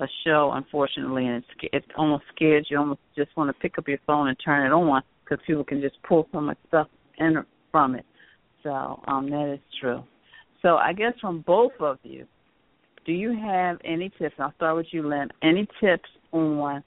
a 0.00 0.08
show, 0.24 0.52
unfortunately, 0.52 1.26
and 1.26 1.36
it's 1.36 1.70
it 1.72 1.84
almost 1.96 2.24
scares 2.34 2.70
you. 2.70 2.78
Almost 2.78 3.00
just 3.16 3.36
want 3.36 3.48
to 3.48 3.60
pick 3.60 3.78
up 3.78 3.88
your 3.88 3.98
phone 4.06 4.28
and 4.28 4.38
turn 4.38 4.64
it 4.66 4.72
on 4.72 5.02
because 5.24 5.44
people 5.46 5.64
can 5.64 5.80
just 5.80 6.00
pull 6.02 6.28
so 6.32 6.40
much 6.40 6.58
stuff 6.68 6.88
in 7.18 7.44
from 7.72 7.94
it. 7.94 8.06
So 8.62 9.02
um, 9.06 9.28
that 9.30 9.52
is 9.54 9.60
true. 9.80 10.04
So 10.62 10.76
I 10.76 10.92
guess 10.92 11.14
from 11.20 11.40
both 11.40 11.72
of 11.80 11.98
you, 12.02 12.26
do 13.04 13.12
you 13.12 13.32
have 13.32 13.78
any 13.84 14.10
tips? 14.18 14.34
I'll 14.38 14.52
start 14.54 14.76
with 14.76 14.86
you, 14.92 15.08
Lynn. 15.08 15.28
Any 15.42 15.66
tips 15.80 16.08
on 16.32 16.82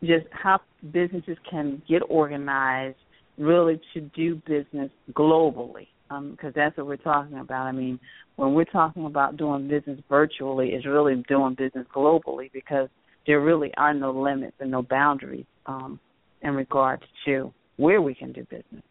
just 0.00 0.26
how 0.30 0.60
businesses 0.92 1.36
can 1.50 1.82
get 1.88 2.02
organized, 2.08 2.96
really 3.38 3.80
to 3.94 4.00
do 4.00 4.36
business 4.46 4.90
globally? 5.12 5.88
Because 6.08 6.52
that's 6.54 6.76
what 6.76 6.86
we're 6.86 6.96
talking 6.96 7.38
about. 7.38 7.66
I 7.66 7.72
mean, 7.72 7.98
when 8.36 8.54
we're 8.54 8.64
talking 8.64 9.06
about 9.06 9.36
doing 9.36 9.68
business 9.68 9.98
virtually, 10.08 10.68
it's 10.68 10.86
really 10.86 11.22
doing 11.28 11.54
business 11.54 11.86
globally 11.94 12.52
because 12.52 12.88
there 13.26 13.40
really 13.40 13.72
are 13.76 13.92
no 13.92 14.12
limits 14.12 14.56
and 14.60 14.70
no 14.70 14.82
boundaries 14.82 15.46
um, 15.66 15.98
in 16.42 16.54
regards 16.54 17.02
to 17.24 17.52
where 17.76 18.00
we 18.00 18.14
can 18.14 18.32
do 18.32 18.44
business. 18.44 18.82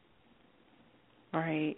Right. 1.33 1.77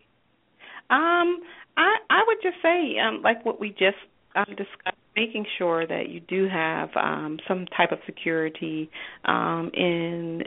Um, 0.90 1.40
I 1.76 1.98
I 2.10 2.24
would 2.26 2.38
just 2.42 2.58
say, 2.62 2.98
um, 3.00 3.22
like 3.22 3.46
what 3.46 3.60
we 3.60 3.70
just 3.70 3.98
um, 4.36 4.46
discussed, 4.50 4.97
making 5.18 5.46
sure 5.58 5.86
that 5.88 6.10
you 6.10 6.20
do 6.20 6.48
have 6.48 6.90
um, 6.96 7.40
some 7.48 7.66
type 7.76 7.92
of 7.92 7.98
security 8.06 8.90
um, 9.26 9.72
in 9.74 10.44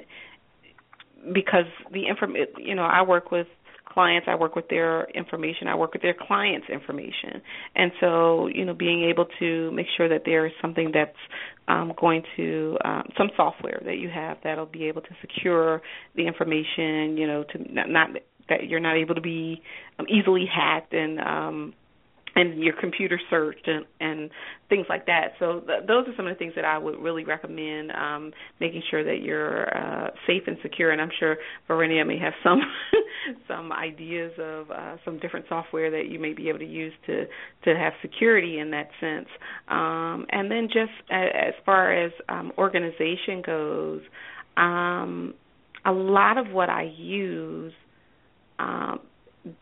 because 1.35 1.67
the 1.93 2.07
inform 2.07 2.35
you 2.59 2.75
know 2.75 2.85
I 2.85 3.03
work 3.03 3.31
with 3.31 3.49
clients 3.85 4.29
I 4.31 4.37
work 4.37 4.55
with 4.55 4.69
their 4.69 5.05
information 5.11 5.67
I 5.67 5.75
work 5.75 5.93
with 5.93 6.03
their 6.03 6.15
clients 6.15 6.69
information. 6.71 7.43
And 7.75 7.91
so 8.01 8.47
you 8.47 8.65
know 8.65 8.75
being 8.75 9.03
able 9.11 9.27
to 9.41 9.71
make 9.73 9.87
sure 9.97 10.09
that 10.09 10.23
there 10.25 10.47
is 10.47 10.53
something 10.63 10.93
that's 10.95 11.19
um, 11.67 11.93
going 12.01 12.23
to 12.37 12.79
um, 12.85 13.09
some 13.19 13.31
software 13.37 13.81
that 13.85 13.99
you 13.99 14.09
have 14.09 14.39
that'll 14.45 14.67
be 14.67 14.85
able 14.85 15.03
to 15.03 15.15
secure 15.21 15.83
the 16.15 16.27
information 16.27 17.17
you 17.17 17.27
know 17.27 17.45
to 17.53 17.73
not, 17.73 17.91
not 17.91 18.09
that 18.49 18.69
you're 18.69 18.81
not 18.81 18.97
able 18.97 19.15
to 19.15 19.21
be 19.21 19.61
um, 19.99 20.07
easily 20.09 20.45
hacked 20.47 20.93
and 20.93 21.21
um, 21.21 21.75
and 22.41 22.63
your 22.63 22.75
computer 22.81 23.21
search 23.29 23.59
and, 23.67 23.85
and 24.01 24.31
things 24.69 24.87
like 24.89 25.07
that. 25.07 25.33
So 25.39 25.61
th- 25.61 25.87
those 25.87 26.07
are 26.09 26.15
some 26.17 26.27
of 26.27 26.35
the 26.35 26.39
things 26.39 26.55
that 26.57 26.65
I 26.65 26.79
would 26.79 26.99
really 26.99 27.25
recommend, 27.25 27.93
um, 27.93 28.33
making 28.61 28.83
sure 28.91 29.05
that 29.05 29.23
you're 29.23 29.77
uh, 29.77 30.11
safe 30.27 30.43
and 30.47 30.57
secure. 30.63 30.91
And 30.91 31.01
I'm 31.01 31.11
sure 31.19 31.37
Varinia 31.69 32.07
may 32.07 32.19
have 32.19 32.35
some 32.43 32.61
some 33.49 33.73
ideas 33.73 34.33
of 34.39 34.71
uh, 34.71 34.97
some 35.05 35.19
different 35.19 35.47
software 35.49 35.91
that 35.91 36.09
you 36.09 36.19
may 36.19 36.33
be 36.33 36.49
able 36.49 36.61
to 36.61 36.67
use 36.67 36.93
to 37.07 37.25
to 37.65 37.77
have 37.77 37.93
security 38.03 38.59
in 38.59 38.71
that 38.71 38.89
sense. 39.01 39.29
Um, 39.69 40.27
and 40.31 40.51
then 40.51 40.69
just 40.69 40.93
as, 41.11 41.29
as 41.49 41.55
far 41.67 41.93
as 41.93 42.13
um, 42.29 42.53
organization 42.59 43.43
goes. 43.45 44.01
um, 44.57 45.35
a 45.85 45.93
lot 45.93 46.39
of 46.39 46.53
what 46.53 46.69
I 46.69 46.93
use 46.97 47.73
um, 48.59 49.01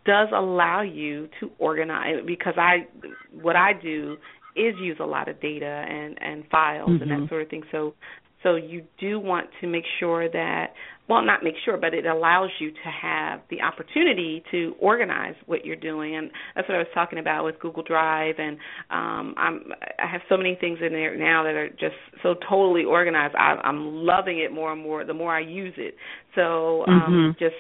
does 0.05 0.29
allow 0.35 0.83
you 0.83 1.29
to 1.41 1.51
organize 1.59 2.17
because 2.27 2.55
I 2.57 2.87
what 3.33 3.57
I 3.57 3.73
do 3.73 4.17
is 4.57 4.75
use 4.81 4.97
a 5.01 5.07
lot 5.07 5.29
of 5.29 5.41
data 5.41 5.67
and 5.67 6.19
and 6.21 6.45
files 6.51 6.91
mm-hmm. 6.91 7.03
and 7.03 7.11
that 7.11 7.19
mm-hmm. 7.19 7.29
sort 7.29 7.43
of 7.43 7.49
thing. 7.49 7.63
So 7.71 7.95
so 8.43 8.55
you 8.57 8.85
do 9.01 9.19
want 9.19 9.49
to 9.61 9.67
make 9.67 9.85
sure 9.99 10.29
that 10.31 10.73
well 11.09 11.23
not 11.23 11.43
make 11.43 11.55
sure 11.65 11.77
but 11.77 11.95
it 11.95 12.07
allows 12.07 12.51
you 12.61 12.71
to 12.71 12.91
have 13.03 13.41
the 13.51 13.61
opportunity 13.61 14.43
to 14.51 14.75
organize 14.81 15.35
what 15.47 15.65
you're 15.65 15.77
doing 15.77 16.17
and 16.17 16.31
that's 16.55 16.69
what 16.69 16.77
I 16.77 16.79
was 16.79 16.89
talking 16.95 17.19
about 17.19 17.45
with 17.45 17.59
Google 17.61 17.83
Drive 17.83 18.37
and 18.39 18.57
um 18.91 19.35
I'm 19.37 19.63
I 19.99 20.11
have 20.11 20.21
so 20.29 20.37
many 20.37 20.57
things 20.61 20.79
in 20.85 20.93
there 20.93 21.17
now 21.17 21.45
that 21.45 21.55
are 21.55 21.69
just 21.69 21.97
so 22.23 22.35
totally 22.49 22.85
organized. 22.85 23.35
I 23.37 23.57
I'm 23.63 24.05
loving 24.05 24.39
it 24.39 24.53
more 24.53 24.73
and 24.73 24.83
more 24.83 25.05
the 25.05 25.15
more 25.15 25.35
I 25.35 25.41
use 25.41 25.75
it. 25.77 25.95
So 26.35 26.85
um 26.87 27.01
mm-hmm. 27.01 27.39
just 27.39 27.57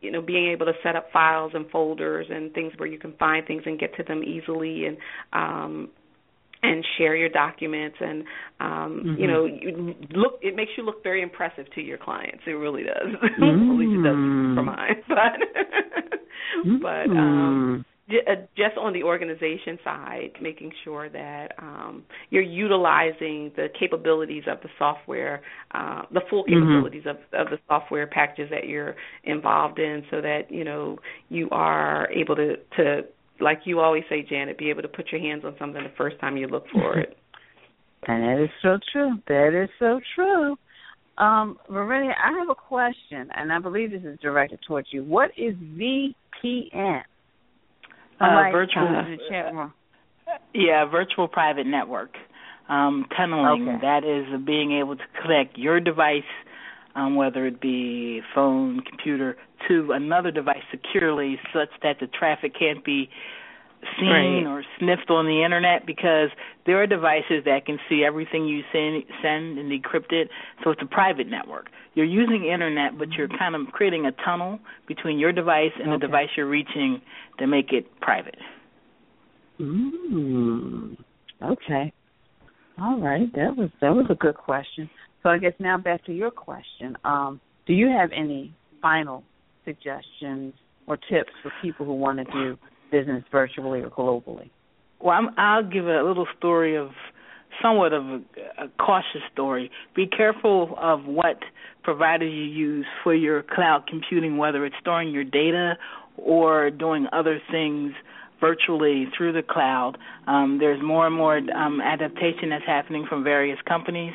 you 0.00 0.10
know 0.10 0.20
being 0.22 0.50
able 0.50 0.66
to 0.66 0.72
set 0.82 0.96
up 0.96 1.10
files 1.12 1.52
and 1.54 1.68
folders 1.70 2.26
and 2.30 2.52
things 2.52 2.72
where 2.76 2.88
you 2.88 2.98
can 2.98 3.12
find 3.14 3.46
things 3.46 3.62
and 3.66 3.78
get 3.78 3.94
to 3.96 4.02
them 4.02 4.22
easily 4.22 4.86
and 4.86 4.96
um 5.32 5.88
and 6.62 6.84
share 6.98 7.16
your 7.16 7.28
documents 7.28 7.96
and 8.00 8.24
um 8.60 9.02
mm-hmm. 9.04 9.20
you 9.20 9.26
know 9.26 9.44
you 9.44 9.94
look 10.10 10.38
it 10.42 10.54
makes 10.54 10.72
you 10.76 10.84
look 10.84 11.02
very 11.02 11.22
impressive 11.22 11.66
to 11.74 11.80
your 11.80 11.98
clients 11.98 12.42
it 12.46 12.52
really 12.52 12.82
does 12.82 13.14
mm-hmm. 13.14 13.42
at 13.72 13.78
least 13.78 13.92
it 13.92 14.02
does 14.02 14.14
for 14.56 14.62
mine 14.62 15.02
but 15.08 16.82
but 16.82 17.10
um 17.16 17.84
just 18.56 18.76
on 18.78 18.92
the 18.92 19.02
organization 19.02 19.78
side, 19.84 20.30
making 20.40 20.72
sure 20.84 21.08
that 21.08 21.52
um, 21.58 22.04
you're 22.30 22.42
utilizing 22.42 23.52
the 23.56 23.68
capabilities 23.78 24.44
of 24.46 24.60
the 24.62 24.68
software, 24.78 25.42
uh, 25.72 26.02
the 26.12 26.20
full 26.28 26.44
mm-hmm. 26.44 26.60
capabilities 26.60 27.04
mm-hmm. 27.04 27.34
of, 27.34 27.46
of 27.46 27.50
the 27.50 27.58
software 27.68 28.06
packages 28.06 28.50
that 28.50 28.66
you're 28.66 28.96
involved 29.24 29.78
in, 29.78 30.04
so 30.10 30.20
that 30.20 30.50
you 30.50 30.64
know 30.64 30.98
you 31.28 31.48
are 31.50 32.10
able 32.10 32.36
to 32.36 32.56
to 32.76 33.02
like 33.40 33.60
you 33.64 33.80
always 33.80 34.04
say, 34.08 34.22
Janet, 34.22 34.58
be 34.58 34.70
able 34.70 34.82
to 34.82 34.88
put 34.88 35.10
your 35.10 35.20
hands 35.20 35.44
on 35.44 35.54
something 35.58 35.82
the 35.82 35.92
first 35.96 36.18
time 36.20 36.36
you 36.36 36.46
look 36.46 36.64
for 36.72 36.98
it. 36.98 37.16
and 38.06 38.22
that 38.38 38.42
is 38.42 38.50
so 38.62 38.78
true. 38.92 39.12
That 39.28 39.62
is 39.62 39.70
so 39.78 40.00
true. 40.14 40.56
Um, 41.18 41.58
Varinia, 41.70 42.14
I 42.22 42.38
have 42.38 42.48
a 42.48 42.54
question, 42.54 43.28
and 43.36 43.52
I 43.52 43.58
believe 43.58 43.90
this 43.90 44.02
is 44.04 44.18
directed 44.20 44.60
towards 44.66 44.88
you. 44.90 45.04
What 45.04 45.30
is 45.36 45.54
VPN? 45.54 47.02
Uh, 48.20 48.50
virtual. 48.52 48.86
Uh, 48.86 49.68
yeah, 50.54 50.84
virtual 50.84 51.28
private 51.28 51.66
network. 51.66 52.14
Um, 52.68 53.06
tunneling. 53.16 53.68
Okay. 53.68 53.78
That 53.82 54.04
is 54.04 54.44
being 54.44 54.72
able 54.72 54.96
to 54.96 55.02
connect 55.20 55.58
your 55.58 55.80
device, 55.80 56.22
um, 56.94 57.16
whether 57.16 57.46
it 57.46 57.60
be 57.60 58.20
phone, 58.34 58.80
computer, 58.82 59.36
to 59.68 59.92
another 59.92 60.30
device 60.30 60.62
securely, 60.70 61.38
such 61.52 61.70
that 61.82 61.96
the 61.98 62.06
traffic 62.06 62.54
can't 62.56 62.84
be 62.84 63.10
seen 63.98 64.08
right. 64.08 64.46
or 64.46 64.64
sniffed 64.78 65.10
on 65.10 65.26
the 65.26 65.42
internet 65.44 65.86
because 65.86 66.28
there 66.66 66.82
are 66.82 66.86
devices 66.86 67.44
that 67.44 67.64
can 67.66 67.78
see 67.88 68.04
everything 68.04 68.46
you 68.46 68.62
send, 68.72 69.02
send 69.22 69.58
and 69.58 69.70
decrypt 69.70 70.12
it. 70.12 70.28
So 70.62 70.70
it's 70.70 70.82
a 70.82 70.86
private 70.86 71.28
network. 71.28 71.68
You're 71.94 72.06
using 72.06 72.46
internet, 72.46 72.98
but 72.98 73.12
you're 73.12 73.28
kind 73.28 73.54
of 73.54 73.66
creating 73.72 74.06
a 74.06 74.12
tunnel 74.24 74.58
between 74.86 75.18
your 75.18 75.32
device 75.32 75.72
and 75.78 75.92
okay. 75.92 76.00
the 76.00 76.06
device 76.06 76.28
you're 76.36 76.48
reaching 76.48 77.00
to 77.38 77.46
make 77.46 77.72
it 77.72 77.86
private. 78.00 78.36
Mm. 79.58 80.96
Okay. 81.42 81.92
All 82.80 83.00
right. 83.00 83.32
That 83.34 83.56
was 83.56 83.70
that 83.80 83.94
was 83.94 84.06
a 84.08 84.14
good 84.14 84.36
question. 84.36 84.88
So 85.22 85.28
I 85.28 85.38
guess 85.38 85.52
now 85.58 85.76
back 85.76 86.04
to 86.06 86.12
your 86.12 86.30
question. 86.30 86.96
Um, 87.04 87.40
do 87.66 87.74
you 87.74 87.88
have 87.88 88.10
any 88.16 88.54
final 88.80 89.22
suggestions 89.64 90.54
or 90.86 90.96
tips 90.96 91.30
for 91.42 91.52
people 91.60 91.84
who 91.84 91.94
want 91.94 92.18
to 92.18 92.24
do 92.24 92.58
business 92.90 93.24
virtually 93.30 93.80
or 93.80 93.90
globally? 93.90 94.50
Well, 95.00 95.16
I'm, 95.16 95.30
I'll 95.38 95.68
give 95.68 95.86
a 95.86 96.02
little 96.02 96.26
story 96.38 96.76
of 96.76 96.90
somewhat 97.62 97.92
of 97.92 98.04
a, 98.04 98.20
a 98.58 98.68
cautious 98.78 99.22
story. 99.32 99.70
Be 99.94 100.06
careful 100.06 100.76
of 100.78 101.04
what 101.04 101.38
provider 101.82 102.26
you 102.26 102.44
use 102.44 102.86
for 103.02 103.14
your 103.14 103.42
cloud 103.42 103.86
computing, 103.88 104.36
whether 104.36 104.64
it's 104.66 104.76
storing 104.80 105.10
your 105.10 105.24
data 105.24 105.74
or 106.16 106.70
doing 106.70 107.06
other 107.12 107.40
things 107.50 107.92
virtually 108.40 109.06
through 109.16 109.32
the 109.32 109.42
cloud. 109.42 109.98
Um, 110.26 110.58
there's 110.58 110.82
more 110.82 111.06
and 111.06 111.14
more 111.14 111.36
um, 111.36 111.80
adaptation 111.80 112.50
that's 112.50 112.64
happening 112.66 113.06
from 113.08 113.22
various 113.22 113.58
companies, 113.68 114.14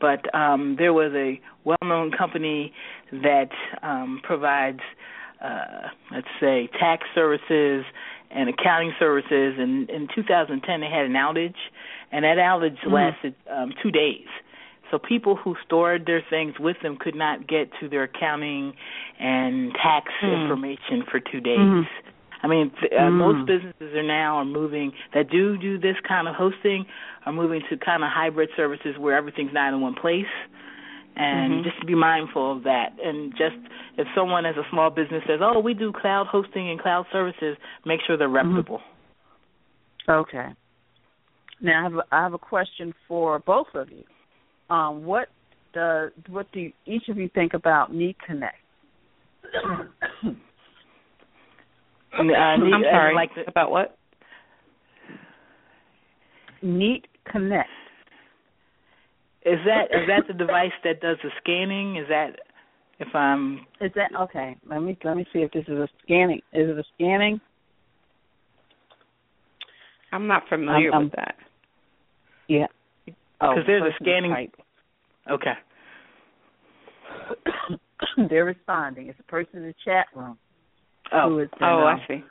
but 0.00 0.34
um, 0.34 0.76
there 0.78 0.92
was 0.92 1.12
a 1.14 1.40
well-known 1.64 2.10
company 2.10 2.72
that 3.12 3.50
um, 3.82 4.20
provides, 4.22 4.80
uh, 5.44 5.88
let's 6.12 6.26
say, 6.40 6.68
tax 6.78 7.04
services 7.14 7.84
and 8.30 8.48
accounting 8.48 8.92
services. 8.98 9.54
And 9.58 9.88
in 9.90 10.08
2010, 10.14 10.80
they 10.80 10.86
had 10.86 11.06
an 11.06 11.12
outage, 11.12 11.54
and 12.12 12.24
that 12.24 12.38
outage 12.38 12.78
mm-hmm. 12.78 12.92
lasted 12.92 13.34
um, 13.50 13.72
two 13.82 13.90
days. 13.90 14.26
So 14.90 14.98
people 14.98 15.34
who 15.34 15.56
stored 15.64 16.06
their 16.06 16.22
things 16.28 16.54
with 16.60 16.76
them 16.82 16.96
could 16.96 17.16
not 17.16 17.48
get 17.48 17.70
to 17.80 17.88
their 17.88 18.04
accounting 18.04 18.74
and 19.18 19.72
tax 19.72 20.12
mm. 20.22 20.42
information 20.42 21.02
for 21.10 21.18
two 21.18 21.40
days. 21.40 21.58
Mm. 21.58 21.84
I 22.42 22.46
mean, 22.46 22.70
th- 22.78 22.92
uh, 22.92 23.04
mm. 23.04 23.12
most 23.12 23.46
businesses 23.46 23.96
are 23.96 24.04
now 24.04 24.36
are 24.36 24.44
moving 24.44 24.92
that 25.12 25.28
do 25.28 25.56
do 25.58 25.78
this 25.78 25.96
kind 26.06 26.28
of 26.28 26.36
hosting 26.36 26.86
are 27.24 27.32
moving 27.32 27.62
to 27.68 27.76
kind 27.76 28.04
of 28.04 28.10
hybrid 28.12 28.50
services 28.56 28.94
where 28.96 29.16
everything's 29.16 29.52
not 29.52 29.74
in 29.74 29.80
one 29.80 29.94
place 29.94 30.26
and 31.16 31.52
mm-hmm. 31.52 31.62
just 31.64 31.86
be 31.86 31.94
mindful 31.94 32.56
of 32.56 32.64
that. 32.64 32.90
And 33.02 33.32
just 33.32 33.56
if 33.96 34.06
someone 34.14 34.44
as 34.44 34.56
a 34.56 34.68
small 34.70 34.90
business 34.90 35.22
says, 35.26 35.40
"Oh, 35.42 35.58
we 35.60 35.74
do 35.74 35.92
cloud 35.92 36.26
hosting 36.26 36.70
and 36.70 36.80
cloud 36.80 37.06
services," 37.12 37.56
make 37.84 38.00
sure 38.06 38.16
they're 38.16 38.28
mm-hmm. 38.28 38.48
reputable. 38.56 38.78
Mm-hmm. 38.78 40.12
Okay. 40.12 40.48
Now 41.60 41.80
I 41.80 41.82
have 41.84 41.94
a, 41.94 42.02
I 42.12 42.22
have 42.22 42.34
a 42.34 42.38
question 42.38 42.94
for 43.08 43.38
both 43.40 43.68
of 43.74 43.88
you. 43.90 44.04
Um, 44.74 45.04
what 45.04 45.28
does 45.72 46.10
what 46.28 46.50
do 46.52 46.70
each 46.84 47.08
of 47.08 47.16
you 47.16 47.30
think 47.34 47.54
about 47.54 47.94
Neat 47.94 48.16
Connect? 48.24 48.56
uh, 50.24 50.28
I'm 52.18 52.82
sorry. 52.90 53.14
Like 53.14 53.30
the, 53.34 53.48
about 53.48 53.70
what? 53.70 53.96
Neat 56.62 57.06
Connect. 57.30 57.68
Is 59.46 59.60
that 59.64 59.84
is 59.96 60.08
that 60.08 60.26
the 60.26 60.34
device 60.34 60.72
that 60.82 61.00
does 61.00 61.18
the 61.22 61.30
scanning? 61.40 61.96
Is 61.96 62.06
that 62.08 62.40
if 62.98 63.14
I'm 63.14 63.60
Is 63.80 63.92
that 63.94 64.10
okay. 64.22 64.56
Let 64.68 64.82
me 64.82 64.98
let 65.04 65.16
me 65.16 65.24
see 65.32 65.38
if 65.38 65.52
this 65.52 65.62
is 65.68 65.78
a 65.78 65.88
scanning. 66.02 66.40
Is 66.52 66.68
it 66.68 66.76
a 66.76 66.82
scanning? 66.96 67.40
I'm 70.12 70.26
not 70.26 70.42
familiar 70.48 70.92
I'm, 70.92 71.04
with 71.04 71.12
I'm, 71.18 71.24
that. 71.24 71.36
Yeah. 72.48 72.66
Because 73.04 73.16
oh, 73.40 73.62
there's 73.66 73.82
a 73.82 73.94
scanning 74.02 74.32
type. 74.32 74.54
Okay. 75.30 75.52
They're 78.28 78.44
responding. 78.44 79.08
It's 79.08 79.20
a 79.20 79.24
person 79.24 79.58
in 79.58 79.62
the 79.62 79.74
chat 79.84 80.06
room. 80.14 80.38
Oh, 81.12 81.28
who 81.28 81.38
is 81.40 81.48
oh, 81.60 81.64
I 81.64 81.92
um, 81.92 82.00
see. 82.08 82.24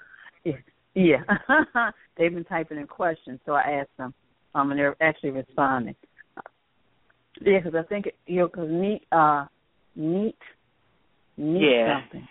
Yeah, 0.44 0.54
yeah. 0.96 1.92
they've 2.18 2.34
been 2.34 2.44
typing 2.44 2.78
in 2.78 2.88
questions, 2.88 3.40
so 3.46 3.54
I 3.54 3.80
asked 3.80 3.98
them, 3.98 4.14
um, 4.54 4.72
and 4.72 4.80
they're 4.80 4.96
actually 5.02 5.32
responding. 5.32 5.96
Yeah, 7.42 7.60
because 7.64 7.76
I 7.76 7.88
think 7.88 8.08
it, 8.08 8.16
you 8.26 8.42
know, 8.42 8.48
because 8.48 8.70
neat, 8.70 9.04
uh, 9.12 9.46
neat, 9.96 10.38
neat 11.38 11.62
yeah. 11.62 12.02
something. 12.02 12.28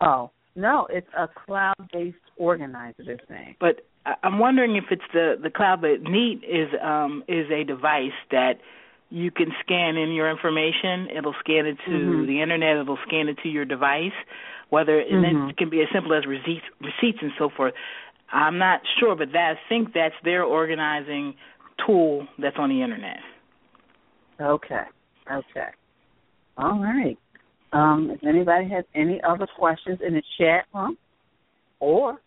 Oh 0.00 0.30
no, 0.56 0.86
it's 0.90 1.08
a 1.16 1.28
cloud-based 1.46 2.16
organizer. 2.36 3.02
They're 3.04 3.18
saying. 3.28 3.56
But 3.58 3.80
I'm 4.22 4.38
wondering 4.38 4.76
if 4.76 4.84
it's 4.90 5.02
the 5.12 5.34
the 5.42 5.50
cloud. 5.50 5.80
But 5.80 6.02
Neat 6.02 6.42
is 6.44 6.68
um 6.82 7.24
is 7.28 7.46
a 7.50 7.64
device 7.64 8.16
that 8.30 8.54
you 9.10 9.30
can 9.30 9.48
scan 9.64 9.96
in 9.96 10.12
your 10.12 10.30
information. 10.30 11.08
It'll 11.16 11.34
scan 11.40 11.66
it 11.66 11.76
to 11.86 11.90
mm-hmm. 11.90 12.26
the 12.26 12.42
internet. 12.42 12.76
It'll 12.76 12.98
scan 13.06 13.28
it 13.28 13.38
to 13.42 13.48
your 13.48 13.64
device. 13.64 14.16
Whether 14.70 14.98
and 15.00 15.24
mm-hmm. 15.24 15.50
it 15.50 15.56
can 15.56 15.70
be 15.70 15.80
as 15.82 15.88
simple 15.92 16.14
as 16.14 16.26
receipts, 16.26 16.64
receipts 16.80 17.18
and 17.20 17.32
so 17.38 17.50
forth. 17.54 17.74
I'm 18.32 18.58
not 18.58 18.80
sure, 18.98 19.14
but 19.14 19.32
that 19.32 19.54
I 19.56 19.68
think 19.68 19.92
that's 19.94 20.14
their 20.24 20.42
organizing 20.42 21.34
tool 21.86 22.26
that's 22.38 22.56
on 22.58 22.70
the 22.70 22.82
internet. 22.82 23.18
Okay. 24.40 24.82
Okay. 25.30 25.68
All 26.56 26.78
right. 26.80 27.18
Um, 27.72 28.10
if 28.12 28.24
anybody 28.26 28.68
has 28.70 28.84
any 28.94 29.20
other 29.26 29.46
questions 29.58 29.98
in 30.06 30.14
the 30.14 30.22
chat 30.38 30.66
room 30.72 30.96
or 31.80 32.18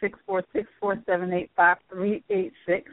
six 0.00 0.18
four 0.26 0.42
six 0.52 0.68
four 0.80 0.96
seven 1.06 1.32
eight 1.32 1.50
five 1.56 1.78
three 1.90 2.22
eight 2.30 2.52
six. 2.66 2.90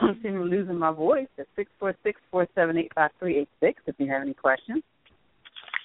I'm 0.00 0.18
seem 0.22 0.34
to 0.34 0.42
losing 0.42 0.78
my 0.78 0.92
voice 0.92 1.28
at 1.38 1.46
six 1.54 1.70
four 1.78 1.94
six 2.02 2.20
four 2.30 2.48
seven 2.54 2.76
eight 2.76 2.90
five 2.94 3.10
three 3.18 3.38
eight 3.38 3.48
six 3.60 3.80
if 3.86 3.94
you 3.98 4.08
have 4.10 4.22
any 4.22 4.34
questions. 4.34 4.82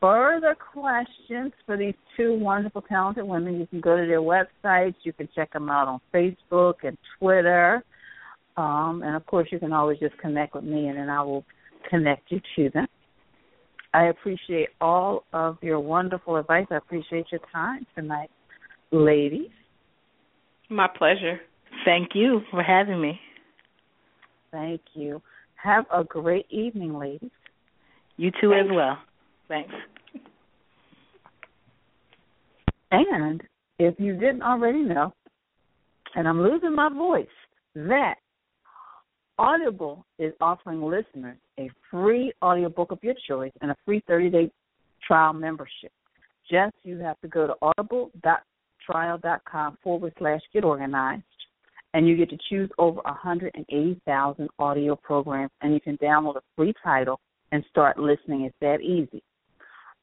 further 0.00 0.56
questions 0.72 1.52
for 1.66 1.76
these 1.76 1.94
two 2.16 2.38
wonderful, 2.38 2.82
talented 2.82 3.24
women, 3.24 3.58
you 3.58 3.66
can 3.66 3.80
go 3.80 3.96
to 3.96 4.06
their 4.06 4.20
websites. 4.20 4.94
You 5.02 5.12
can 5.12 5.28
check 5.34 5.52
them 5.52 5.68
out 5.68 5.88
on 5.88 6.00
Facebook 6.14 6.74
and 6.84 6.96
Twitter. 7.18 7.82
Um, 8.56 9.02
and 9.04 9.16
of 9.16 9.26
course, 9.26 9.48
you 9.50 9.58
can 9.58 9.72
always 9.72 9.98
just 9.98 10.16
connect 10.18 10.54
with 10.54 10.64
me, 10.64 10.86
and 10.86 10.96
then 10.96 11.10
I 11.10 11.22
will 11.22 11.44
connect 11.90 12.30
you 12.30 12.40
to 12.56 12.70
them. 12.70 12.86
I 13.98 14.10
appreciate 14.10 14.68
all 14.80 15.24
of 15.32 15.58
your 15.60 15.80
wonderful 15.80 16.36
advice. 16.36 16.66
I 16.70 16.76
appreciate 16.76 17.26
your 17.32 17.40
time 17.50 17.84
tonight, 17.96 18.30
ladies. 18.92 19.50
My 20.70 20.86
pleasure. 20.86 21.40
Thank 21.84 22.10
you 22.14 22.42
for 22.52 22.62
having 22.62 23.00
me. 23.02 23.18
Thank 24.52 24.82
you. 24.94 25.20
Have 25.56 25.84
a 25.92 26.04
great 26.04 26.46
evening, 26.48 26.96
ladies. 26.96 27.32
You 28.16 28.30
too 28.40 28.50
Thanks. 28.50 28.68
as 28.70 28.76
well. 28.76 28.98
Thanks. 29.48 29.74
And 32.92 33.42
if 33.80 33.98
you 33.98 34.12
didn't 34.12 34.42
already 34.42 34.82
know, 34.82 35.12
and 36.14 36.28
I'm 36.28 36.40
losing 36.40 36.76
my 36.76 36.88
voice, 36.88 37.26
that 37.74 38.14
Audible 39.38 40.04
is 40.18 40.34
offering 40.40 40.82
listeners 40.82 41.36
a 41.60 41.70
free 41.90 42.32
audiobook 42.42 42.90
of 42.90 42.98
your 43.02 43.12
choice 43.28 43.52
and 43.60 43.70
a 43.70 43.76
free 43.84 44.02
30 44.08 44.30
day 44.30 44.50
trial 45.06 45.32
membership. 45.32 45.92
Just 46.50 46.74
you 46.82 46.98
have 46.98 47.20
to 47.20 47.28
go 47.28 47.46
to 47.46 47.54
audible.trial.com 47.62 49.78
forward 49.82 50.12
slash 50.18 50.40
get 50.52 50.64
organized 50.64 51.22
and 51.94 52.06
you 52.08 52.16
get 52.16 52.30
to 52.30 52.38
choose 52.48 52.68
over 52.78 53.00
180,000 53.02 54.48
audio 54.58 54.96
programs 54.96 55.52
and 55.62 55.72
you 55.72 55.80
can 55.80 55.96
download 55.98 56.34
a 56.36 56.42
free 56.56 56.74
title 56.82 57.20
and 57.52 57.64
start 57.70 57.96
listening. 57.98 58.42
It's 58.42 58.56
that 58.60 58.80
easy. 58.80 59.22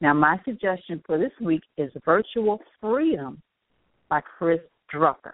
Now, 0.02 0.13
my 0.13 0.38
suggestion 0.45 1.04
for 1.06 1.17
this 1.17 1.32
week 1.41 1.63
is 1.78 1.91
Virtual 2.06 2.62
Freedom 2.82 3.41
by 4.10 4.21
Chris 4.21 4.60
Drucker. 4.93 5.34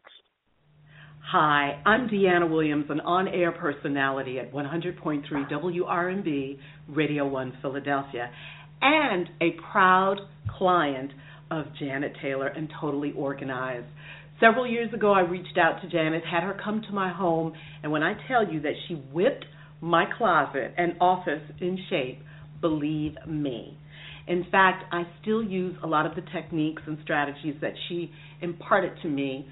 Hi, 1.28 1.80
I'm 1.86 2.08
Deanna 2.08 2.50
Williams, 2.50 2.86
an 2.88 2.98
on-air 3.00 3.52
personality 3.52 4.40
at 4.40 4.52
100.3 4.52 5.22
WRNB 5.30 6.58
Radio 6.88 7.28
1 7.28 7.58
Philadelphia, 7.62 8.30
and 8.82 9.28
a 9.40 9.54
proud 9.70 10.16
client 10.58 11.12
of 11.52 11.66
Janet 11.78 12.14
Taylor 12.20 12.48
and 12.48 12.68
Totally 12.80 13.12
Organized. 13.16 13.86
Several 14.40 14.66
years 14.66 14.92
ago, 14.92 15.12
I 15.12 15.20
reached 15.20 15.56
out 15.56 15.80
to 15.82 15.88
Janet, 15.88 16.24
had 16.28 16.42
her 16.42 16.58
come 16.64 16.82
to 16.88 16.92
my 16.92 17.12
home, 17.12 17.52
and 17.84 17.92
when 17.92 18.02
I 18.02 18.14
tell 18.26 18.50
you 18.50 18.60
that 18.62 18.74
she 18.88 18.94
whipped 18.94 19.44
my 19.80 20.06
closet 20.18 20.74
and 20.76 20.94
office 21.00 21.42
in 21.60 21.78
shape, 21.88 22.18
believe 22.60 23.14
me. 23.28 23.78
In 24.26 24.46
fact, 24.50 24.84
I 24.92 25.04
still 25.22 25.44
use 25.44 25.76
a 25.84 25.86
lot 25.86 26.06
of 26.06 26.16
the 26.16 26.22
techniques 26.32 26.82
and 26.86 26.98
strategies 27.04 27.54
that 27.60 27.74
she 27.88 28.10
imparted 28.40 28.92
to 29.02 29.08
me 29.08 29.46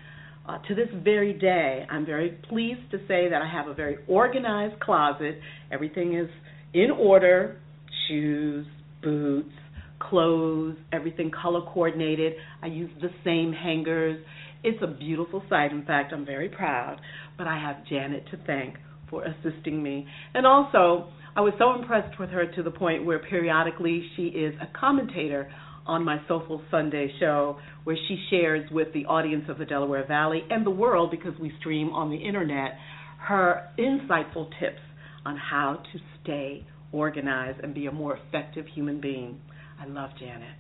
uh, 0.49 0.59
to 0.67 0.75
this 0.75 0.89
very 1.05 1.35
day, 1.35 1.87
I'm 1.91 2.07
very 2.07 2.31
pleased 2.49 2.91
to 2.93 2.99
say 3.07 3.29
that 3.29 3.43
I 3.43 3.49
have 3.51 3.69
a 3.69 3.75
very 3.75 3.99
organized 4.09 4.81
closet. 4.81 5.39
Everything 5.71 6.17
is 6.17 6.29
in 6.73 6.91
order 6.91 7.61
shoes, 8.09 8.67
boots, 9.03 9.53
clothes, 9.99 10.77
everything 10.93 11.31
color 11.31 11.61
coordinated. 11.73 12.33
I 12.63 12.67
use 12.69 12.91
the 13.03 13.11
same 13.25 13.53
hangers. 13.53 14.25
It's 14.65 14.83
a 14.83 14.87
beautiful 14.87 15.43
sight. 15.51 15.71
In 15.71 15.85
fact, 15.85 16.13
I'm 16.13 16.25
very 16.25 16.49
proud. 16.49 16.99
But 17.37 17.47
I 17.47 17.59
have 17.61 17.87
Janet 17.87 18.25
to 18.31 18.39
thank 18.47 18.77
for 19.11 19.25
assisting 19.25 19.83
me. 19.83 20.07
And 20.35 20.47
also, 20.47 21.11
I 21.37 21.41
was 21.41 21.53
so 21.59 21.75
impressed 21.75 22.19
with 22.19 22.31
her 22.31 22.47
to 22.47 22.63
the 22.63 22.71
point 22.71 23.05
where 23.05 23.19
periodically 23.19 24.03
she 24.17 24.29
is 24.29 24.55
a 24.61 24.79
commentator 24.79 25.51
on 25.89 26.05
my 26.05 26.19
Soulful 26.29 26.63
Sunday 26.71 27.11
show, 27.19 27.59
where 27.85 27.97
she 28.07 28.23
shares 28.31 28.71
with 28.71 28.93
the 28.93 29.07
audience 29.07 29.45
of 29.49 29.59
the 29.59 29.65
Delaware 29.65 30.07
Valley 30.07 30.43
and 30.51 30.65
the 30.65 30.71
world, 30.71 31.11
because 31.11 31.33
we 31.41 31.53
stream 31.59 31.91
on 31.91 32.11
the 32.11 32.17
internet, 32.17 32.73
her 33.19 33.69
insightful 33.79 34.49
tips 34.61 34.81
on 35.25 35.37
how 35.37 35.83
to 35.93 35.99
stay 36.23 36.65
organized 36.93 37.61
and 37.61 37.75
be 37.75 37.87
a 37.87 37.93
more 37.93 38.17
effective 38.17 38.67
human 38.75 39.01
being. 39.01 39.41
I 39.81 39.87
love 39.87 40.11
Janet, 40.19 40.57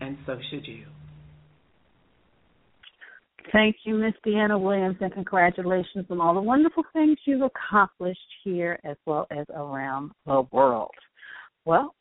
and 0.00 0.16
so 0.26 0.38
should 0.50 0.66
you. 0.66 0.86
Thank 3.52 3.76
you, 3.84 3.94
Miss 3.96 4.14
Deanna 4.24 4.60
Williams, 4.60 4.96
and 5.00 5.12
congratulations 5.12 6.06
on 6.10 6.20
all 6.20 6.34
the 6.34 6.40
wonderful 6.40 6.84
things 6.92 7.18
you've 7.26 7.42
accomplished 7.42 8.20
here 8.44 8.78
as 8.84 8.96
well 9.04 9.26
as 9.30 9.46
around 9.54 10.12
the 10.26 10.42
world. 10.52 10.90
Well, 11.64 11.94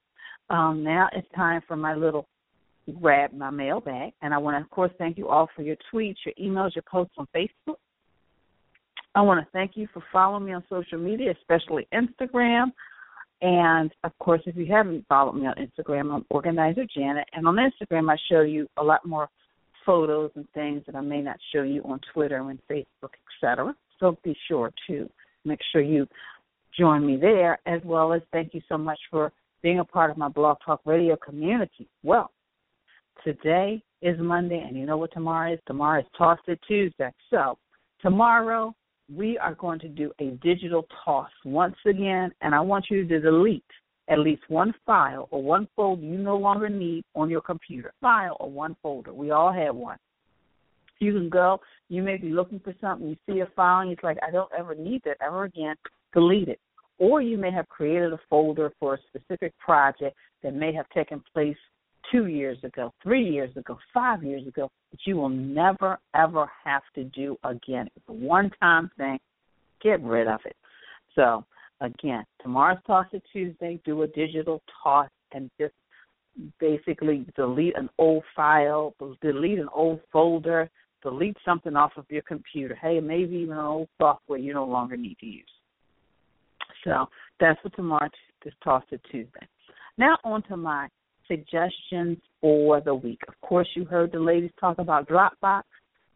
um, 0.49 0.83
now 0.83 1.09
it's 1.13 1.27
time 1.35 1.61
for 1.67 1.75
my 1.75 1.95
little 1.95 2.27
grab 3.01 3.33
my 3.33 3.49
mail 3.49 3.81
mailbag. 3.85 4.13
And 4.21 4.33
I 4.33 4.37
want 4.37 4.57
to, 4.57 4.63
of 4.63 4.69
course, 4.69 4.91
thank 4.97 5.17
you 5.17 5.29
all 5.29 5.49
for 5.55 5.61
your 5.61 5.77
tweets, 5.93 6.17
your 6.25 6.33
emails, 6.41 6.75
your 6.75 6.83
posts 6.89 7.13
on 7.17 7.27
Facebook. 7.35 7.75
I 9.13 9.21
want 9.21 9.45
to 9.45 9.51
thank 9.51 9.71
you 9.75 9.87
for 9.93 10.01
following 10.11 10.45
me 10.45 10.53
on 10.53 10.63
social 10.69 10.97
media, 10.97 11.33
especially 11.39 11.87
Instagram. 11.93 12.71
And 13.41 13.91
of 14.03 14.11
course, 14.19 14.41
if 14.45 14.55
you 14.55 14.67
haven't 14.67 15.05
followed 15.09 15.33
me 15.33 15.47
on 15.47 15.55
Instagram, 15.55 16.13
I'm 16.13 16.25
Organizer 16.29 16.85
Janet. 16.95 17.27
And 17.33 17.47
on 17.47 17.57
Instagram, 17.57 18.11
I 18.11 18.17
show 18.29 18.41
you 18.41 18.67
a 18.77 18.83
lot 18.83 19.05
more 19.05 19.29
photos 19.85 20.31
and 20.35 20.47
things 20.53 20.83
that 20.85 20.95
I 20.95 21.01
may 21.01 21.21
not 21.21 21.37
show 21.53 21.63
you 21.63 21.81
on 21.83 21.99
Twitter 22.13 22.37
and 22.37 22.59
Facebook, 22.69 23.13
etc. 23.41 23.75
So 23.99 24.17
be 24.23 24.35
sure 24.47 24.71
to 24.87 25.09
make 25.43 25.59
sure 25.71 25.81
you 25.81 26.07
join 26.77 27.05
me 27.05 27.17
there, 27.17 27.59
as 27.65 27.81
well 27.83 28.13
as 28.13 28.21
thank 28.31 28.53
you 28.53 28.61
so 28.69 28.77
much 28.77 28.99
for 29.09 29.31
being 29.61 29.79
a 29.79 29.85
part 29.85 30.11
of 30.11 30.17
my 30.17 30.29
Blog 30.29 30.57
Talk 30.65 30.81
Radio 30.85 31.15
community. 31.15 31.87
Well, 32.03 32.31
Today 33.23 33.81
is 34.01 34.17
Monday, 34.19 34.63
and 34.67 34.75
you 34.75 34.85
know 34.85 34.97
what 34.97 35.13
tomorrow 35.13 35.53
is? 35.53 35.59
Tomorrow 35.67 36.01
is 36.01 36.07
Toss 36.17 36.39
It 36.47 36.59
Tuesday. 36.67 37.11
So, 37.29 37.57
tomorrow 38.01 38.73
we 39.13 39.37
are 39.37 39.55
going 39.55 39.79
to 39.79 39.87
do 39.87 40.11
a 40.19 40.31
digital 40.43 40.85
toss 41.03 41.29
once 41.45 41.75
again, 41.85 42.31
and 42.41 42.55
I 42.55 42.61
want 42.61 42.85
you 42.89 43.07
to 43.07 43.19
delete 43.19 43.63
at 44.09 44.19
least 44.19 44.41
one 44.47 44.73
file 44.85 45.27
or 45.31 45.41
one 45.41 45.67
folder 45.75 46.01
you 46.01 46.17
no 46.17 46.37
longer 46.37 46.69
need 46.69 47.03
on 47.15 47.29
your 47.29 47.41
computer. 47.41 47.93
File 48.01 48.37
or 48.39 48.49
one 48.49 48.75
folder. 48.81 49.13
We 49.13 49.31
all 49.31 49.53
have 49.53 49.75
one. 49.75 49.97
You 50.99 51.13
can 51.13 51.29
go. 51.29 51.59
You 51.89 52.03
may 52.03 52.17
be 52.17 52.29
looking 52.29 52.59
for 52.59 52.73
something. 52.79 53.07
You 53.07 53.15
see 53.27 53.39
a 53.39 53.47
file, 53.55 53.81
and 53.81 53.91
it's 53.91 54.03
like, 54.03 54.17
I 54.25 54.31
don't 54.31 54.51
ever 54.57 54.75
need 54.75 55.01
that 55.05 55.17
ever 55.21 55.45
again. 55.45 55.75
Delete 56.13 56.49
it. 56.49 56.59
Or 56.99 57.21
you 57.21 57.37
may 57.37 57.51
have 57.51 57.67
created 57.69 58.13
a 58.13 58.19
folder 58.29 58.71
for 58.79 58.95
a 58.95 58.99
specific 59.07 59.57
project 59.57 60.15
that 60.43 60.53
may 60.53 60.73
have 60.73 60.87
taken 60.89 61.23
place 61.33 61.57
two 62.11 62.27
years 62.27 62.57
ago, 62.63 62.93
three 63.01 63.27
years 63.29 63.55
ago, 63.55 63.77
five 63.93 64.23
years 64.23 64.45
ago, 64.47 64.69
that 64.91 64.99
you 65.05 65.15
will 65.15 65.29
never, 65.29 65.97
ever 66.15 66.49
have 66.63 66.83
to 66.95 67.03
do 67.05 67.37
again. 67.43 67.87
It's 67.95 68.05
a 68.09 68.13
one 68.13 68.51
time 68.59 68.91
thing. 68.97 69.19
Get 69.81 70.01
rid 70.03 70.27
of 70.27 70.39
it. 70.45 70.55
So, 71.15 71.43
again, 71.79 72.23
tomorrow's 72.41 72.79
Toss 72.85 73.07
It 73.13 73.23
Tuesday. 73.31 73.79
Do 73.85 74.01
a 74.03 74.07
digital 74.07 74.61
toss 74.83 75.09
and 75.33 75.49
just 75.59 75.73
basically 76.59 77.25
delete 77.35 77.75
an 77.77 77.89
old 77.97 78.23
file, 78.35 78.93
delete 79.21 79.59
an 79.59 79.69
old 79.73 79.99
folder, 80.11 80.69
delete 81.01 81.37
something 81.43 81.75
off 81.75 81.91
of 81.97 82.05
your 82.09 82.21
computer. 82.23 82.75
Hey, 82.75 82.99
maybe 82.99 83.37
even 83.37 83.57
an 83.57 83.65
old 83.65 83.89
software 83.97 84.39
you 84.39 84.53
no 84.53 84.65
longer 84.65 84.95
need 84.97 85.17
to 85.19 85.25
use. 85.25 85.45
So 86.83 87.07
that's 87.39 87.61
what 87.63 87.75
tomorrow 87.75 88.09
is 88.45 88.53
Toss 88.63 88.83
It 88.91 89.01
Tuesday. 89.11 89.47
Now 89.97 90.17
on 90.23 90.43
to 90.43 90.57
my 90.57 90.87
suggestions 91.31 92.17
for 92.41 92.81
the 92.81 92.93
week. 92.93 93.21
Of 93.27 93.39
course, 93.41 93.67
you 93.75 93.85
heard 93.85 94.11
the 94.11 94.19
ladies 94.19 94.51
talk 94.59 94.79
about 94.79 95.07
Dropbox, 95.07 95.63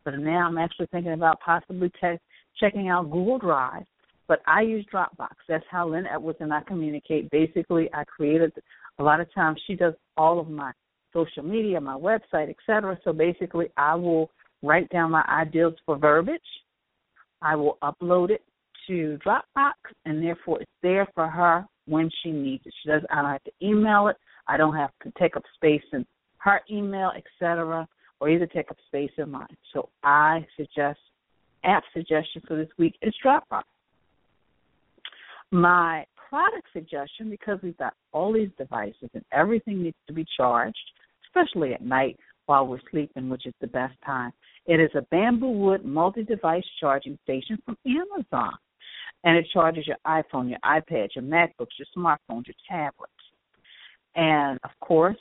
but 0.04 0.20
now 0.20 0.48
I'm 0.48 0.58
actually 0.58 0.88
thinking 0.92 1.14
about 1.14 1.40
possibly 1.40 1.90
te- 2.02 2.20
checking 2.60 2.90
out 2.90 3.12
Google 3.12 3.40
Drive. 3.40 3.84
But 4.28 4.42
I 4.48 4.62
use 4.62 4.86
Dropbox. 4.92 5.36
That's 5.48 5.64
how 5.70 5.90
Lynn 5.90 6.08
Edwards 6.08 6.40
and 6.42 6.54
I 6.54 6.62
communicate. 6.62 7.30
Basically, 7.30 7.90
I 7.94 8.04
created 8.06 8.52
a 9.00 9.04
lot 9.04 9.20
of 9.20 9.32
times 9.34 9.62
she 9.68 9.76
does 9.76 9.94
all 10.18 10.40
of 10.40 10.50
my 10.50 10.72
social 11.14 11.44
media, 11.44 11.80
my 11.80 11.96
website, 11.96 12.50
etc. 12.50 13.00
So 13.04 13.14
basically, 13.14 13.68
I 13.78 13.96
will 13.96 14.32
write 14.64 14.90
down 14.90 15.12
my 15.12 15.24
ideas 15.30 15.74
for 15.86 15.98
verbiage. 15.98 16.42
I 17.42 17.56
will 17.56 17.78
upload 17.84 18.32
it 18.32 18.42
to 18.88 19.20
Dropbox, 19.26 19.74
and 20.06 20.24
therefore 20.24 20.62
it's 20.62 20.72
there 20.82 21.08
for 21.14 21.28
her 21.28 21.66
when 21.88 22.10
she 22.22 22.32
needs 22.32 22.64
it. 22.66 22.74
She 22.82 22.90
does. 22.90 23.02
I 23.12 23.22
don't 23.22 23.32
have 23.32 23.44
to 23.44 23.52
email 23.62 24.08
it. 24.08 24.18
I 24.48 24.58
don't 24.58 24.76
have 24.76 24.92
to 25.04 25.12
take 25.18 25.36
up 25.36 25.44
space 25.56 25.84
in 25.94 26.06
her 26.38 26.62
email, 26.70 27.12
etc., 27.16 27.88
or 28.20 28.30
either 28.30 28.46
take 28.46 28.72
up 28.72 28.78
space 28.88 29.12
in 29.18 29.32
mine. 29.32 29.58
So 29.74 29.90
I 30.04 30.46
suggest 30.56 31.00
app 31.64 31.84
suggestion 31.94 32.42
for 32.48 32.56
this 32.56 32.70
week 32.78 32.96
is 33.02 33.14
Dropbox. 33.26 33.64
My 35.52 36.06
product 36.30 36.68
suggestion, 36.74 37.30
because 37.30 37.60
we've 37.62 37.78
got 37.78 37.94
all 38.12 38.34
these 38.34 38.50
devices 38.58 39.10
and 39.14 39.24
everything 39.32 39.84
needs 39.84 39.98
to 40.08 40.14
be 40.14 40.26
charged, 40.38 40.78
especially 41.28 41.74
at 41.74 41.82
night 41.82 42.18
while 42.46 42.68
we're 42.68 42.80
sleeping, 42.92 43.30
which 43.30 43.46
is 43.46 43.54
the 43.62 43.68
best 43.68 43.96
time. 44.06 44.32
It 44.68 44.80
is 44.80 44.92
a 44.96 45.02
bamboo 45.12 45.52
wood 45.52 45.86
multi 45.86 46.24
device 46.24 46.64
charging 46.80 47.18
station 47.24 47.58
from 47.66 47.78
Amazon. 47.86 48.54
And 49.24 49.38
it 49.38 49.48
charges 49.52 49.88
your 49.88 49.98
iPhone, 50.06 50.50
your 50.50 50.60
iPad, 50.64 51.10
your 51.16 51.24
MacBooks, 51.24 51.78
your 51.80 51.88
smartphones, 51.98 52.46
your 52.46 52.56
tablets. 52.70 53.12
And 54.16 54.60
of 54.64 54.72
course, 54.80 55.18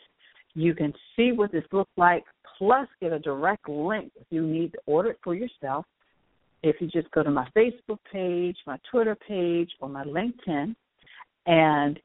you 0.55 0.75
can 0.75 0.93
see 1.17 1.33
what 1.33 1.53
this 1.53 1.65
looks 1.73 1.91
like, 1.97 2.25
plus 2.59 2.89
get 3.01 3.13
a 3.13 3.19
direct 3.19 3.69
link 3.69 4.13
if 4.17 4.27
you 4.31 4.47
need 4.47 4.73
to 4.73 4.79
order 4.87 5.11
it 5.11 5.19
for 5.23 5.35
yourself. 5.35 5.85
If 6.63 6.81
you 6.81 6.87
just 6.89 7.11
go 7.11 7.23
to 7.23 7.31
my 7.31 7.47
Facebook 7.57 7.99
page, 8.11 8.57
my 8.67 8.79
Twitter 8.91 9.17
page, 9.29 9.71
or 9.81 9.89
my 9.89 10.05
LinkedIn, 10.05 10.75
and 11.47 11.99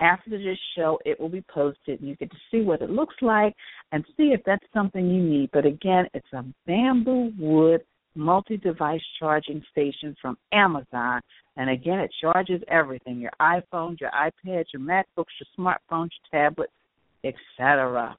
after 0.00 0.30
this 0.30 0.58
show, 0.76 0.98
it 1.04 1.18
will 1.18 1.28
be 1.28 1.44
posted. 1.52 2.00
You 2.00 2.14
get 2.16 2.30
to 2.30 2.36
see 2.50 2.60
what 2.60 2.82
it 2.82 2.90
looks 2.90 3.16
like 3.20 3.54
and 3.90 4.04
see 4.16 4.32
if 4.32 4.40
that's 4.46 4.64
something 4.72 5.08
you 5.08 5.20
need. 5.20 5.50
But 5.52 5.66
again, 5.66 6.06
it's 6.14 6.32
a 6.32 6.44
bamboo 6.66 7.32
wood 7.38 7.80
multi 8.18 8.56
device 8.56 9.00
charging 9.18 9.62
station 9.70 10.14
from 10.20 10.36
Amazon. 10.52 11.20
And 11.56 11.70
again, 11.70 12.00
it 12.00 12.10
charges 12.20 12.60
everything 12.68 13.18
your 13.18 13.32
iPhones, 13.40 14.00
your 14.00 14.10
iPads, 14.10 14.66
your 14.72 14.82
MacBooks, 14.82 15.32
your 15.40 15.48
smartphones, 15.58 16.10
your 16.32 16.42
tablets, 16.42 16.72
etc. 17.24 18.16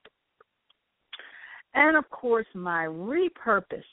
And 1.75 1.97
of 1.97 2.09
course, 2.09 2.47
my 2.55 2.85
repurpose 2.85 3.83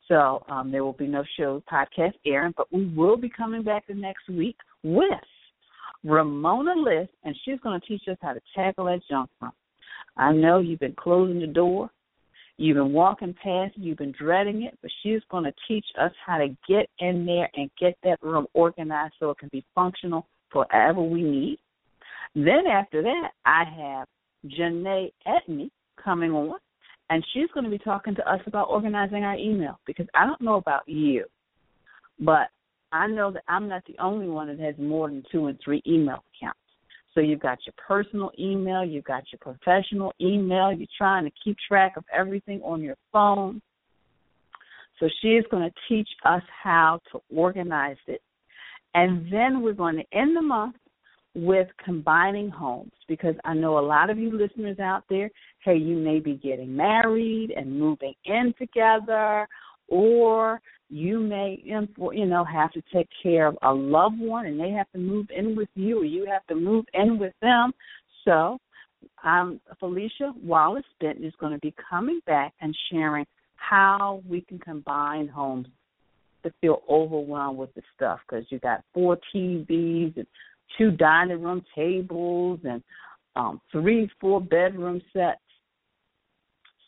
So 0.09 0.43
um, 0.51 0.73
there 0.73 0.83
will 0.83 0.93
be 0.93 1.07
no 1.07 1.23
show 1.39 1.63
podcast 1.73 2.15
airing, 2.27 2.53
but 2.57 2.67
we 2.73 2.87
will 2.87 3.17
be 3.17 3.29
coming 3.29 3.63
back 3.63 3.87
the 3.87 3.95
next 3.95 4.29
week 4.29 4.57
with 4.83 5.09
Ramona 6.03 6.75
List, 6.75 7.13
and 7.23 7.37
she's 7.45 7.61
going 7.61 7.81
to 7.81 7.87
teach 7.87 8.03
us 8.11 8.17
how 8.21 8.33
to 8.33 8.41
tackle 8.57 8.87
that 8.87 8.99
junk 9.09 9.31
room. 9.41 9.53
I 10.17 10.33
know 10.33 10.59
you've 10.59 10.81
been 10.81 10.97
closing 10.99 11.39
the 11.39 11.47
door, 11.47 11.91
you've 12.57 12.77
been 12.77 12.93
walking 12.93 13.37
past 13.41 13.75
you've 13.77 13.99
been 13.99 14.15
dreading 14.19 14.65
it, 14.65 14.77
but 14.83 14.91
she's 15.05 15.21
going 15.31 15.45
to 15.45 15.53
teach 15.69 15.87
us 16.01 16.11
how 16.27 16.39
to 16.39 16.49
get 16.69 16.89
in 16.99 17.25
there 17.25 17.49
and 17.55 17.71
get 17.79 17.97
that 18.03 18.19
room 18.21 18.49
organized 18.53 19.15
so 19.21 19.31
it 19.31 19.39
can 19.39 19.51
be 19.53 19.65
functional 19.77 20.27
for 20.51 20.65
whatever 20.65 21.01
we 21.03 21.23
need. 21.23 21.59
Then 22.35 22.67
after 22.67 23.01
that, 23.03 23.31
I 23.45 23.63
have 23.65 24.09
Janae 24.47 25.13
Etney 25.27 25.71
coming 26.03 26.33
on, 26.33 26.59
and 27.11 27.25
she's 27.33 27.51
going 27.55 27.65
to 27.65 27.71
be 27.71 27.79
talking 27.79 28.15
to 28.15 28.31
us 28.31 28.41
about 28.47 28.69
organizing 28.69 29.25
our 29.25 29.37
email 29.37 29.79
because 29.87 30.07
I 30.15 30.27
don't 30.27 30.41
know 30.41 30.57
about 30.57 30.83
you, 30.87 31.25
but 32.21 32.49
I 32.93 33.07
know 33.07 33.31
that 33.33 33.43
I'm 33.49 33.69
not 33.69 33.83
the 33.87 33.99
only 34.03 34.29
one 34.29 34.49
that 34.49 34.61
has 34.61 34.75
more 34.79 35.09
than 35.09 35.23
two 35.31 35.47
and 35.47 35.59
three 35.63 35.83
email 35.87 36.25
accounts. 36.35 36.59
So 37.15 37.21
you've 37.21 37.41
got 37.41 37.59
your 37.67 37.75
personal 37.77 38.31
email, 38.39 38.85
you've 38.85 39.05
got 39.05 39.25
your 39.33 39.41
professional 39.41 40.13
email, 40.21 40.73
you're 40.73 40.87
trying 40.97 41.25
to 41.25 41.33
keep 41.43 41.57
track 41.67 41.97
of 41.97 42.05
everything 42.15 42.61
on 42.63 42.81
your 42.81 42.97
phone. 43.13 43.61
So 45.01 45.09
she 45.21 45.29
is 45.29 45.45
going 45.51 45.69
to 45.69 45.75
teach 45.89 46.09
us 46.25 46.43
how 46.63 47.01
to 47.13 47.21
organize 47.35 47.97
it. 48.07 48.21
And 48.95 49.33
then 49.33 49.63
we're 49.63 49.73
going 49.73 49.97
to 49.97 50.19
end 50.19 50.37
the 50.37 50.43
month 50.43 50.77
with 51.45 51.69
combining 51.85 52.51
homes 52.51 52.93
because 53.07 53.35
I 53.45 53.55
know 53.55 53.79
a 53.79 53.81
lot 53.81 54.11
of 54.11 54.19
you 54.19 54.37
listeners 54.37 54.79
out 54.79 55.05
there, 55.09 55.31
hey, 55.65 55.77
you 55.77 55.97
may 55.97 56.21
be 56.21 56.35
getting 56.35 56.75
married 56.75 57.53
and 57.57 57.79
moving 57.79 58.15
in 58.25 58.55
together, 58.59 59.47
or 59.89 60.61
you 60.89 61.21
may, 61.21 61.63
you 61.65 62.27
know, 62.27 62.45
have 62.45 62.73
to 62.73 62.83
take 62.93 63.09
care 63.23 63.47
of 63.47 63.59
a 63.63 63.73
loved 63.73 64.19
one 64.19 64.47
and 64.47 64.59
they 64.59 64.71
have 64.71 64.91
to 64.93 64.99
move 64.99 65.27
in 65.35 65.55
with 65.55 65.69
you, 65.75 66.01
or 66.01 66.05
you 66.05 66.27
have 66.27 66.47
to 66.47 66.55
move 66.55 66.85
in 66.95 67.19
with 67.19 67.35
them. 67.41 67.73
So, 68.25 68.59
um, 69.23 69.61
Felicia 69.79 70.33
Wallace 70.43 70.85
Benton 71.01 71.25
is 71.25 71.35
going 71.41 71.53
to 71.53 71.59
be 71.59 71.75
coming 71.89 72.21
back 72.27 72.53
and 72.61 72.77
sharing 72.91 73.27
how 73.57 74.23
we 74.29 74.41
can 74.41 74.59
combine 74.59 75.29
homes 75.29 75.67
to 76.43 76.53
feel 76.61 76.83
overwhelmed 76.89 77.59
with 77.59 77.75
the 77.75 77.83
stuff 77.95 78.21
because 78.29 78.45
you 78.51 78.59
got 78.59 78.85
four 78.95 79.19
TVs 79.35 80.17
and 80.17 80.27
two 80.77 80.91
dining 80.93 81.43
room 81.43 81.65
tables 81.75 82.61
and 82.65 82.83
um, 83.37 83.61
three, 83.73 84.11
four 84.21 84.41
bedroom 84.41 85.01
sets. 85.13 85.41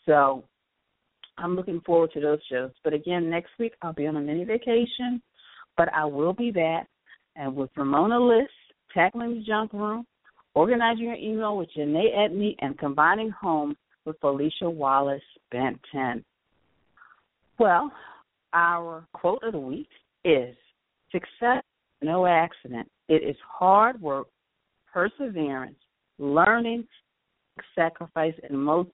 So 0.05 0.43
I'm 1.37 1.55
looking 1.55 1.81
forward 1.85 2.11
to 2.13 2.19
those 2.19 2.39
shows. 2.51 2.71
But 2.83 2.93
again, 2.93 3.29
next 3.29 3.51
week 3.59 3.73
I'll 3.81 3.93
be 3.93 4.07
on 4.07 4.17
a 4.17 4.21
mini 4.21 4.43
vacation, 4.43 5.21
but 5.77 5.89
I 5.93 6.05
will 6.05 6.33
be 6.33 6.51
back 6.51 6.87
and 7.35 7.55
with 7.55 7.69
Ramona 7.75 8.19
List, 8.19 8.51
tackling 8.93 9.35
the 9.35 9.43
junk 9.43 9.71
room, 9.73 10.05
organizing 10.53 11.05
your 11.05 11.15
email 11.15 11.57
with 11.57 11.69
Janae 11.77 12.13
Edney, 12.15 12.55
and 12.59 12.77
combining 12.77 13.29
home 13.29 13.77
with 14.05 14.19
Felicia 14.19 14.69
Wallace 14.69 15.21
Benton. 15.51 16.25
Well, 17.57 17.91
our 18.53 19.05
quote 19.13 19.43
of 19.43 19.53
the 19.53 19.59
week 19.59 19.87
is 20.25 20.55
success, 21.11 21.63
no 22.01 22.25
accident. 22.25 22.89
It 23.07 23.23
is 23.23 23.35
hard 23.47 24.01
work, 24.01 24.27
perseverance, 24.91 25.77
learning, 26.17 26.87
sacrifice, 27.75 28.33
and 28.47 28.57
most 28.57 28.89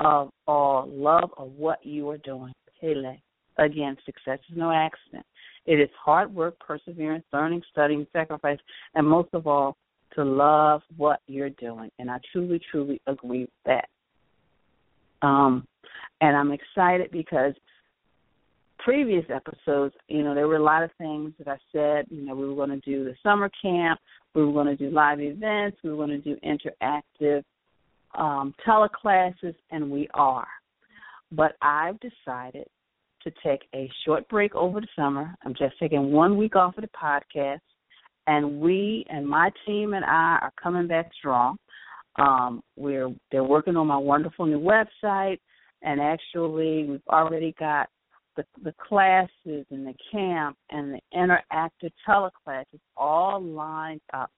of 0.00 0.30
all, 0.46 0.88
love 0.88 1.30
of 1.36 1.52
what 1.56 1.84
you 1.84 2.08
are 2.10 2.18
doing. 2.18 2.52
Pele. 2.80 3.20
Again, 3.58 3.96
success 4.06 4.38
is 4.50 4.56
no 4.56 4.72
accident. 4.72 5.26
It 5.66 5.80
is 5.80 5.90
hard 6.02 6.34
work, 6.34 6.58
perseverance, 6.58 7.24
learning, 7.32 7.62
studying, 7.70 8.06
sacrifice, 8.12 8.58
and 8.94 9.06
most 9.06 9.28
of 9.34 9.46
all, 9.46 9.76
to 10.14 10.24
love 10.24 10.82
what 10.96 11.20
you're 11.26 11.50
doing. 11.50 11.90
And 11.98 12.10
I 12.10 12.18
truly, 12.32 12.60
truly 12.70 13.00
agree 13.06 13.42
with 13.42 13.50
that. 13.66 13.88
Um, 15.22 15.66
and 16.20 16.36
I'm 16.36 16.52
excited 16.52 17.10
because 17.10 17.52
previous 18.84 19.24
episodes, 19.34 19.94
you 20.08 20.22
know, 20.22 20.34
there 20.34 20.48
were 20.48 20.56
a 20.56 20.62
lot 20.62 20.82
of 20.82 20.90
things 20.98 21.32
that 21.38 21.48
I 21.48 21.56
said. 21.72 22.06
You 22.10 22.26
know, 22.26 22.34
we 22.34 22.48
were 22.48 22.54
going 22.54 22.70
to 22.70 22.80
do 22.80 23.04
the 23.04 23.14
summer 23.22 23.50
camp, 23.62 24.00
we 24.34 24.44
were 24.44 24.52
going 24.52 24.66
to 24.66 24.76
do 24.76 24.90
live 24.90 25.20
events, 25.20 25.78
we 25.82 25.90
were 25.90 26.06
going 26.06 26.10
to 26.10 26.18
do 26.18 26.36
interactive 26.44 27.42
um, 28.14 28.54
teleclasses, 28.66 29.54
and 29.70 29.90
we 29.90 30.08
are. 30.14 30.48
But 31.32 31.56
I've 31.62 31.98
decided 32.00 32.66
to 33.22 33.30
take 33.44 33.60
a 33.74 33.90
short 34.04 34.28
break 34.28 34.54
over 34.54 34.80
the 34.80 34.88
summer. 34.96 35.34
I'm 35.44 35.54
just 35.54 35.78
taking 35.78 36.10
one 36.10 36.36
week 36.36 36.56
off 36.56 36.76
of 36.76 36.82
the 36.82 36.88
podcast, 36.88 37.60
and 38.26 38.60
we 38.60 39.04
and 39.10 39.26
my 39.26 39.50
team 39.66 39.94
and 39.94 40.04
I 40.04 40.38
are 40.42 40.52
coming 40.60 40.86
back 40.86 41.10
strong. 41.18 41.56
Um, 42.16 42.62
we're 42.76 43.10
they're 43.30 43.44
working 43.44 43.76
on 43.76 43.86
my 43.86 43.96
wonderful 43.96 44.46
new 44.46 44.60
website, 44.60 45.38
and 45.82 46.00
actually 46.00 46.84
we've 46.84 47.02
already 47.08 47.54
got 47.58 47.88
the 48.36 48.44
the 48.62 48.74
classes 48.88 49.66
and 49.70 49.86
the 49.86 49.94
camp 50.10 50.56
and 50.70 50.94
the 50.94 51.00
interactive 51.14 51.92
teleclasses 52.06 52.80
all 52.96 53.42
lined 53.42 54.00
up. 54.12 54.30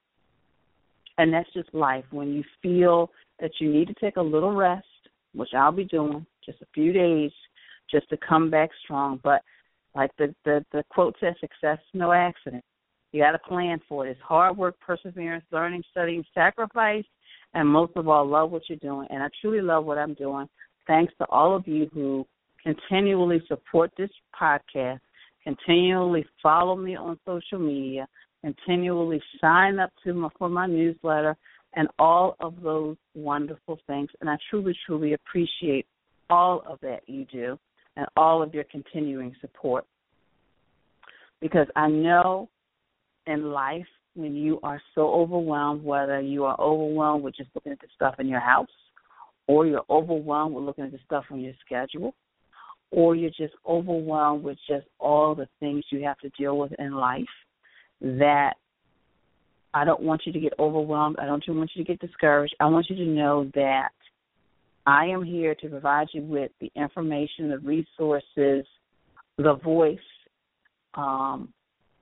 And 1.19 1.33
that's 1.33 1.53
just 1.53 1.73
life. 1.75 2.05
When 2.11 2.33
you 2.33 2.43
feel 2.63 3.11
that 3.41 3.53
you 3.61 3.73
need 3.73 3.89
to 3.89 3.95
take 3.95 4.17
a 4.17 4.23
little 4.23 4.55
rest, 4.55 4.87
which 5.35 5.51
I'll 5.55 5.73
be 5.73 5.85
doing, 5.85 6.25
just 6.45 6.63
a 6.63 6.67
few 6.75 6.93
days, 6.93 7.31
just 7.91 8.09
to 8.11 8.17
come 8.17 8.51
back 8.51 8.71
strong. 8.85 9.21
But 9.23 9.43
like 9.95 10.11
the 10.17 10.35
the, 10.45 10.65
the 10.73 10.85
quote 10.91 11.17
says, 11.21 11.35
success 11.41 11.79
no 11.93 12.13
accident. 12.13 12.65
You 13.13 13.23
got 13.23 13.33
to 13.33 13.39
plan 13.39 13.79
for 13.89 14.07
it. 14.07 14.13
It's 14.13 14.21
hard 14.23 14.57
work, 14.57 14.77
perseverance, 14.81 15.45
learning, 15.53 15.83
studying, 15.91 16.25
sacrifice, 16.35 17.05
and 17.53 17.69
most 17.69 17.93
of 17.97 18.09
all, 18.09 18.27
love 18.27 18.51
what 18.51 18.63
you're 18.69 18.79
doing. 18.79 19.07
And 19.11 19.23
I 19.23 19.29
truly 19.41 19.61
love 19.61 19.85
what 19.85 19.99
I'm 19.99 20.15
doing. 20.15 20.49
Thanks 20.87 21.13
to 21.19 21.27
all 21.27 21.55
of 21.55 21.69
you 21.69 21.91
who 21.93 22.27
continually 22.63 23.43
support 23.49 23.91
this 23.97 24.11
podcast, 24.41 25.01
continually 25.45 26.25
follow 26.43 26.77
me 26.77 26.97
on 26.97 27.19
social 27.27 27.59
media, 27.59 28.07
continually 28.43 29.23
sign 29.41 29.79
up 29.79 29.91
to 30.05 30.15
my, 30.15 30.29
for 30.39 30.49
my 30.49 30.67
newsletter, 30.67 31.37
and 31.75 31.89
all 31.99 32.37
of 32.41 32.61
those 32.63 32.97
wonderful 33.15 33.79
things. 33.87 34.09
And 34.21 34.29
I 34.29 34.37
truly, 34.51 34.77
truly 34.87 35.15
appreciate 35.15 35.87
all 36.31 36.63
of 36.69 36.79
that 36.83 37.01
you 37.07 37.25
do 37.27 37.59
and 37.97 38.07
all 38.17 38.43
of 38.43 38.55
your 38.55 38.65
continuing 38.65 39.35
support. 39.41 39.85
Because 41.41 41.67
I 41.75 41.89
know 41.89 42.49
in 43.27 43.51
life, 43.51 43.87
when 44.15 44.35
you 44.35 44.61
are 44.63 44.81
so 44.95 45.09
overwhelmed, 45.09 45.83
whether 45.83 46.21
you 46.21 46.45
are 46.45 46.61
overwhelmed 46.61 47.25
with 47.25 47.35
just 47.37 47.49
looking 47.55 47.73
at 47.73 47.81
the 47.81 47.87
stuff 47.95 48.15
in 48.19 48.29
your 48.29 48.41
house, 48.41 48.69
or 49.47 49.67
you're 49.67 49.85
overwhelmed 49.89 50.55
with 50.55 50.65
looking 50.65 50.85
at 50.85 50.93
the 50.93 50.99
stuff 51.05 51.25
on 51.31 51.41
your 51.41 51.55
schedule, 51.65 52.15
or 52.93 53.17
you're 53.17 53.31
just 53.31 53.55
overwhelmed 53.67 54.45
with 54.45 54.59
just 54.69 54.87
all 55.01 55.35
the 55.35 55.49
things 55.59 55.85
you 55.91 56.05
have 56.05 56.19
to 56.19 56.29
deal 56.39 56.59
with 56.59 56.73
in 56.79 56.93
life, 56.93 57.25
that 58.01 58.53
I 59.75 59.85
don't 59.85 60.03
want 60.03 60.23
you 60.27 60.33
to 60.33 60.41
get 60.41 60.53
overwhelmed. 60.59 61.17
I 61.19 61.25
don't 61.25 61.43
want 61.49 61.71
you 61.75 61.83
to 61.83 61.89
get 61.89 62.01
discouraged. 62.01 62.55
I 62.61 62.67
want 62.67 62.89
you 62.91 62.97
to 62.97 63.07
know 63.07 63.51
that 63.55 63.89
I 64.87 65.07
am 65.07 65.25
here 65.25 65.55
to 65.55 65.69
provide 65.69 66.09
you 66.13 66.23
with 66.23 66.53
the 66.61 66.71
information, 66.77 67.49
the 67.49 67.59
resources, 67.59 68.67
the 69.39 69.55
voice 69.65 69.99
um, 70.95 71.53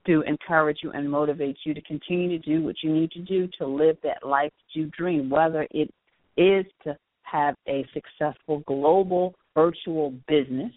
to 0.06 0.22
encourage 0.22 0.78
you 0.82 0.90
and 0.90 1.08
motivate 1.08 1.58
you 1.64 1.74
to 1.74 1.82
continue 1.82 2.38
to 2.38 2.44
do 2.44 2.64
what 2.64 2.76
you 2.82 2.92
need 2.92 3.12
to 3.12 3.20
do 3.20 3.48
to 3.58 3.66
live 3.66 3.96
that 4.02 4.26
life 4.26 4.50
that 4.56 4.78
you 4.80 4.86
dream, 4.96 5.30
whether 5.30 5.68
it 5.70 5.92
is 6.36 6.64
to 6.82 6.96
have 7.22 7.54
a 7.68 7.86
successful 7.94 8.64
global 8.66 9.34
virtual 9.54 10.14
business, 10.28 10.72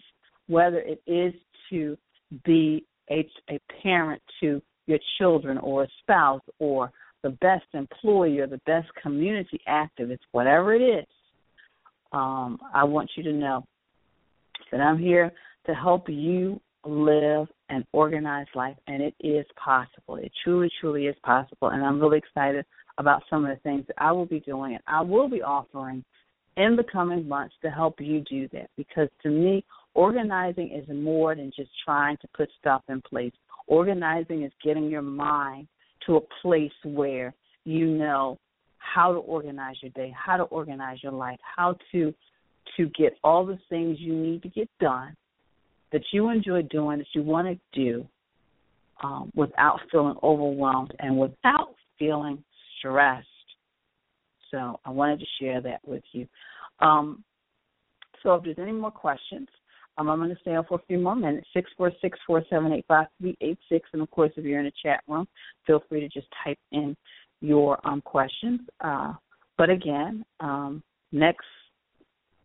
whether 0.46 0.78
it 0.78 1.02
is 1.06 1.32
to 1.70 1.96
be 2.44 2.84
a, 3.10 3.28
a 3.50 3.58
parent 3.82 4.22
to 4.40 4.60
your 4.86 4.98
children 5.18 5.58
or 5.58 5.84
a 5.84 5.88
spouse 6.00 6.42
or 6.58 6.90
the 7.22 7.30
best 7.30 7.64
employee 7.72 8.38
or 8.38 8.46
the 8.46 8.60
best 8.66 8.88
community 9.02 9.60
activist, 9.68 10.18
whatever 10.32 10.74
it 10.74 10.82
is, 10.82 11.06
um, 12.12 12.58
I 12.72 12.84
want 12.84 13.10
you 13.16 13.22
to 13.24 13.32
know 13.32 13.64
that 14.70 14.80
I'm 14.80 14.98
here 14.98 15.32
to 15.66 15.74
help 15.74 16.08
you 16.08 16.60
live 16.84 17.48
an 17.70 17.84
organized 17.92 18.50
life, 18.54 18.76
and 18.86 19.02
it 19.02 19.14
is 19.20 19.46
possible. 19.62 20.16
It 20.16 20.30
truly, 20.44 20.70
truly 20.80 21.06
is 21.06 21.16
possible, 21.24 21.68
and 21.68 21.82
I'm 21.82 21.98
really 21.98 22.18
excited 22.18 22.66
about 22.98 23.22
some 23.28 23.44
of 23.44 23.50
the 23.50 23.60
things 23.62 23.84
that 23.88 23.96
I 23.98 24.12
will 24.12 24.26
be 24.26 24.40
doing 24.40 24.74
and 24.74 24.82
I 24.86 25.02
will 25.02 25.28
be 25.28 25.42
offering 25.42 26.04
in 26.56 26.76
the 26.76 26.84
coming 26.84 27.28
months 27.28 27.54
to 27.62 27.70
help 27.70 28.00
you 28.00 28.20
do 28.28 28.48
that. 28.52 28.70
Because 28.76 29.08
to 29.22 29.30
me, 29.30 29.64
organizing 29.94 30.70
is 30.70 30.88
more 30.94 31.34
than 31.34 31.52
just 31.56 31.70
trying 31.84 32.16
to 32.18 32.28
put 32.36 32.48
stuff 32.60 32.82
in 32.88 33.00
place. 33.02 33.32
Organizing 33.66 34.42
is 34.42 34.52
getting 34.62 34.90
your 34.90 35.02
mind 35.02 35.66
to 36.06 36.16
a 36.16 36.20
place 36.42 36.72
where 36.84 37.34
you 37.64 37.86
know 37.86 38.38
how 38.78 39.12
to 39.12 39.18
organize 39.18 39.76
your 39.80 39.90
day, 39.92 40.14
how 40.16 40.36
to 40.36 40.44
organize 40.44 41.02
your 41.02 41.12
life, 41.12 41.38
how 41.56 41.76
to 41.92 42.14
to 42.76 42.86
get 42.98 43.16
all 43.22 43.44
the 43.44 43.58
things 43.68 43.98
you 44.00 44.14
need 44.14 44.42
to 44.42 44.48
get 44.48 44.68
done 44.80 45.14
that 45.92 46.02
you 46.12 46.30
enjoy 46.30 46.62
doing, 46.62 46.98
that 46.98 47.06
you 47.12 47.22
want 47.22 47.46
to 47.46 47.78
do, 47.78 48.06
um, 49.02 49.30
without 49.34 49.78
feeling 49.92 50.16
overwhelmed 50.22 50.92
and 50.98 51.16
without 51.16 51.74
feeling 51.98 52.42
stressed. 52.78 53.26
So 54.50 54.80
I 54.84 54.90
wanted 54.90 55.20
to 55.20 55.26
share 55.40 55.60
that 55.62 55.80
with 55.84 56.02
you. 56.12 56.26
Um, 56.80 57.24
so 58.22 58.34
if 58.34 58.44
there's 58.44 58.58
any 58.58 58.72
more 58.72 58.90
questions, 58.90 59.48
um, 59.96 60.08
I'm 60.08 60.18
going 60.18 60.30
to 60.30 60.40
stay 60.40 60.54
on 60.54 60.64
for 60.64 60.78
a 60.78 60.86
few 60.86 60.98
more 60.98 61.14
minutes. 61.14 61.46
Six 61.54 61.70
four 61.76 61.92
six 62.00 62.18
four 62.26 62.42
seven 62.50 62.72
eight 62.72 62.84
five 62.88 63.06
three 63.20 63.36
eight 63.40 63.58
six, 63.68 63.88
and 63.92 64.02
of 64.02 64.10
course, 64.10 64.32
if 64.36 64.44
you're 64.44 64.60
in 64.60 64.66
a 64.66 64.72
chat 64.82 65.00
room, 65.06 65.28
feel 65.66 65.82
free 65.88 66.00
to 66.00 66.08
just 66.08 66.26
type 66.42 66.58
in 66.72 66.96
your 67.40 67.78
um, 67.86 68.00
questions. 68.00 68.60
Uh, 68.80 69.12
but 69.56 69.70
again, 69.70 70.24
um, 70.40 70.82
next 71.12 71.46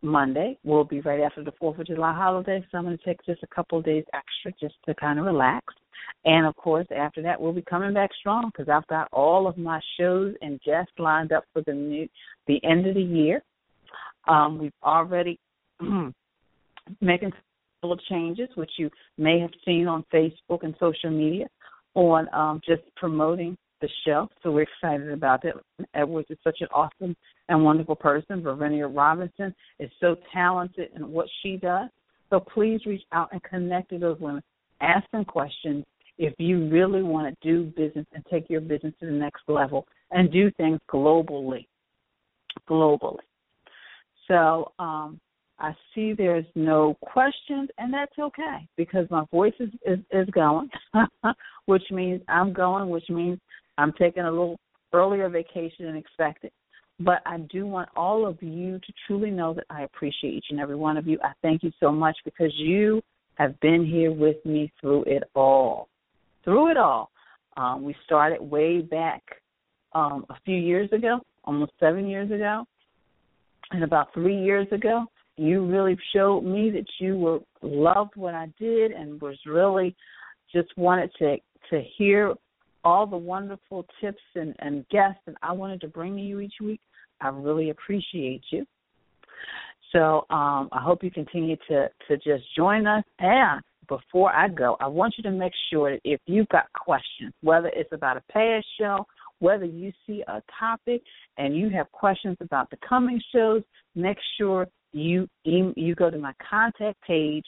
Monday 0.02 0.58
will 0.64 0.84
be 0.84 1.02
right 1.02 1.22
after 1.22 1.44
the 1.44 1.54
Fourth 1.60 1.80
of 1.80 1.88
July 1.88 2.14
holiday, 2.14 2.64
so 2.72 2.78
I'm 2.78 2.86
going 2.86 2.98
to 2.98 3.04
take 3.04 3.20
just 3.26 3.44
a 3.44 3.48
couple 3.48 3.80
of 3.80 3.86
days 3.86 4.04
extra 4.14 4.52
just 4.60 4.76
to 4.86 4.94
kind 4.96 5.20
of 5.20 5.26
relax. 5.26 5.66
And 6.26 6.46
of 6.46 6.56
course, 6.56 6.88
after 6.96 7.22
that, 7.22 7.40
we'll 7.40 7.54
be 7.54 7.62
coming 7.62 7.94
back 7.94 8.12
strong 8.20 8.52
because 8.52 8.70
I've 8.70 8.88
got 8.88 9.08
all 9.12 9.48
of 9.48 9.58
my 9.58 9.80
shows 9.98 10.36
and 10.42 10.60
guests 10.62 10.92
lined 10.98 11.32
up 11.32 11.46
for 11.54 11.62
the 11.66 11.74
new 11.74 12.08
the 12.48 12.60
end 12.64 12.88
of 12.88 12.96
the 12.96 13.02
year. 13.02 13.42
Um, 14.28 14.60
we've 14.60 14.74
already 14.84 15.40
making 17.02 17.32
little 17.82 17.98
changes, 18.10 18.50
which 18.56 18.72
you 18.78 18.90
may 19.18 19.40
have 19.40 19.52
seen 19.66 19.88
on 19.88 20.04
Facebook 20.14 20.64
and 20.64 20.76
social 20.80 21.10
media, 21.10 21.48
on 21.96 22.28
um, 22.34 22.62
just 22.68 22.82
promoting 22.96 23.58
the 23.82 23.90
show. 24.06 24.30
So 24.44 24.52
we're 24.52 24.64
excited 24.64 25.12
about 25.12 25.42
that. 25.44 25.54
Edwards 25.94 26.28
is 26.30 26.38
such 26.44 26.58
an 26.62 26.68
awesome 26.74 27.16
and 27.48 27.64
wonderful 27.64 27.96
person. 27.96 28.42
Varinia 28.42 28.94
Robinson 28.94 29.54
is 29.80 29.90
so 30.00 30.18
talented 30.34 30.90
in 30.96 31.10
what 31.10 31.28
she 31.42 31.58
does. 31.58 31.90
So 32.30 32.40
please 32.40 32.82
reach 32.86 33.04
out 33.12 33.30
and 33.32 33.42
connect 33.44 33.92
with 33.92 34.02
those 34.02 34.20
women. 34.20 34.44
Ask 34.82 35.10
them 35.12 35.26
questions 35.26 35.86
if 36.18 36.34
you 36.38 36.70
really 36.70 37.02
want 37.02 37.34
to 37.42 37.48
do 37.48 37.64
business 37.76 38.06
and 38.14 38.24
take 38.30 38.50
your 38.50 38.62
business 38.62 38.94
to 39.00 39.06
the 39.06 39.12
next 39.12 39.44
level 39.48 39.88
and 40.12 40.32
do 40.32 40.52
things 40.52 40.80
globally. 40.92 41.66
Globally. 42.70 43.20
So 44.28 44.72
um, 44.80 45.20
I 45.60 45.74
see 45.94 46.14
there's 46.14 46.46
no 46.56 46.96
questions, 47.02 47.70
and 47.78 47.94
that's 47.94 48.18
okay 48.20 48.68
because 48.78 49.08
my 49.10 49.24
voice 49.32 49.54
is 49.60 49.70
is, 49.86 50.00
is 50.12 50.28
going, 50.32 50.70
which 51.66 51.84
means 51.92 52.22
I'm 52.28 52.54
going, 52.54 52.90
which 52.90 53.10
means 53.10 53.40
I'm 53.78 53.94
taking 53.94 54.24
a 54.24 54.30
little 54.30 54.60
earlier 54.94 55.30
vacation 55.30 55.86
than 55.86 55.96
expected. 55.96 56.52
But 57.00 57.22
I 57.26 57.38
do 57.52 57.66
want 57.66 57.90
all 57.96 58.26
of 58.28 58.42
you 58.44 58.78
to 58.80 58.94
truly 59.08 59.32
know 59.32 59.54
that 59.54 59.66
I 59.70 59.84
appreciate 59.84 60.34
each 60.34 60.48
and 60.50 60.60
every 60.60 60.76
one 60.76 60.98
of 60.98 61.08
you. 61.08 61.18
I 61.24 61.32
thank 61.42 61.64
you 61.64 61.72
so 61.80 61.92
much 61.92 62.18
because 62.26 62.52
you 62.56 63.02
have 63.40 63.60
been 63.62 63.86
here 63.86 64.12
with 64.12 64.36
me 64.46 64.72
through 64.80 65.04
it 65.06 65.24
all. 65.34 65.88
Through 66.44 66.72
it 66.72 66.78
all. 66.78 67.10
Um, 67.58 67.84
we 67.84 67.96
started 68.06 68.42
way 68.42 68.82
back 68.82 69.24
um, 69.94 70.26
a 70.30 70.36
few 70.46 70.58
years 70.58 70.92
ago, 70.92 71.20
almost 71.46 71.72
seven 71.80 72.08
years 72.08 72.30
ago. 72.30 72.66
And 73.72 73.84
about 73.84 74.14
three 74.14 74.38
years 74.38 74.68
ago, 74.72 75.06
you 75.38 75.66
really 75.66 75.98
showed 76.14 76.42
me 76.42 76.70
that 76.72 76.86
you 77.00 77.18
were 77.18 77.40
loved 77.62 78.16
what 78.16 78.36
I 78.36 78.52
did 78.60 78.92
and 78.92 79.22
was 79.22 79.38
really 79.46 79.96
just 80.54 80.70
wanted 80.78 81.12
to 81.20 81.38
to 81.70 81.84
hear 81.98 82.34
all 82.84 83.06
the 83.06 83.18
wonderful 83.18 83.86
tips 84.02 84.22
and, 84.36 84.56
and 84.60 84.88
guests 84.90 85.20
that 85.28 85.36
I 85.44 85.52
wanted 85.52 85.82
to 85.82 85.88
bring 85.88 86.16
to 86.16 86.22
you 86.22 86.40
each 86.40 86.56
week. 86.62 86.82
I 87.22 87.30
really 87.30 87.70
appreciate 87.70 88.42
you. 88.50 88.66
So 89.92 90.26
um, 90.30 90.70
I 90.72 90.82
hope 90.82 91.04
you 91.04 91.12
continue 91.12 91.56
to 91.68 91.90
to 92.08 92.18
just 92.18 92.44
join 92.56 92.86
us. 92.88 93.04
And 93.20 93.62
before 93.88 94.32
I 94.32 94.48
go, 94.48 94.78
I 94.80 94.88
want 94.88 95.16
you 95.18 95.24
to 95.24 95.32
make 95.32 95.54
sure 95.72 95.92
that 95.92 96.02
if 96.04 96.20
you've 96.26 96.50
got 96.50 96.72
questions, 96.74 97.34
whether 97.42 97.72
it's 97.74 97.92
about 97.92 98.18
a 98.18 98.24
past 98.32 98.66
show, 98.80 99.06
whether 99.40 99.66
you 99.66 99.92
see 100.06 100.24
a 100.28 100.42
topic 100.60 101.02
and 101.38 101.58
you 101.58 101.70
have 101.70 101.92
questions 101.92 102.38
about 102.42 102.70
the 102.70 102.78
coming 102.88 103.22
shows, 103.34 103.64
make 103.96 104.18
sure 104.38 104.68
you 104.92 105.28
you 105.44 105.96
go 105.96 106.10
to 106.10 106.18
my 106.18 106.34
contact 106.50 107.02
page 107.06 107.46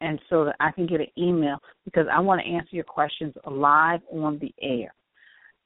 and 0.00 0.20
so 0.28 0.44
that 0.44 0.56
I 0.60 0.70
can 0.70 0.86
get 0.86 1.00
an 1.00 1.06
email 1.16 1.58
because 1.84 2.06
I 2.12 2.20
want 2.20 2.40
to 2.42 2.46
answer 2.46 2.70
your 2.72 2.84
questions 2.84 3.34
live 3.50 4.00
on 4.12 4.38
the 4.38 4.52
air, 4.60 4.92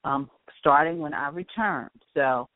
um, 0.04 0.30
starting 0.58 0.98
when 0.98 1.14
I 1.14 1.28
return. 1.28 1.88
So 2.14 2.48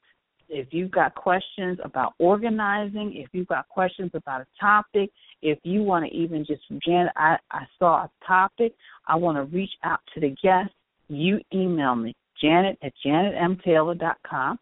if 0.53 0.69
you've 0.71 0.91
got 0.91 1.15
questions 1.15 1.79
about 1.83 2.13
organizing, 2.19 3.15
if 3.17 3.29
you've 3.33 3.49
got 3.49 3.69
questions 3.69 4.11
about 4.13 4.43
a 4.43 4.47
topic, 4.61 5.11
if 5.41 5.59
you 5.63 5.83
want 5.83 6.05
to 6.05 6.15
even 6.15 6.45
just, 6.45 6.61
Janet, 6.87 7.13
I, 7.17 7.37
I 7.51 7.63
saw 7.79 8.05
a 8.05 8.11
topic, 8.27 8.75
I 9.09 9.17
want 9.17 9.39
to 9.39 9.45
reach 9.45 9.71
out 9.83 10.01
to 10.15 10.21
the 10.21 10.37
guest, 10.43 10.71
you 11.09 11.41
email 11.55 11.95
me, 11.95 12.15
janet 12.41 12.79
at 12.83 12.93
janetmtaylor.com. 13.05 14.59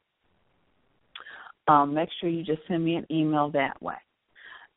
Um, 1.67 1.95
make 1.95 2.09
sure 2.21 2.31
you 2.31 2.45
just 2.45 2.63
send 2.69 2.85
me 2.85 2.95
an 2.95 3.07
email 3.11 3.51
that 3.51 3.81
way. 3.83 3.97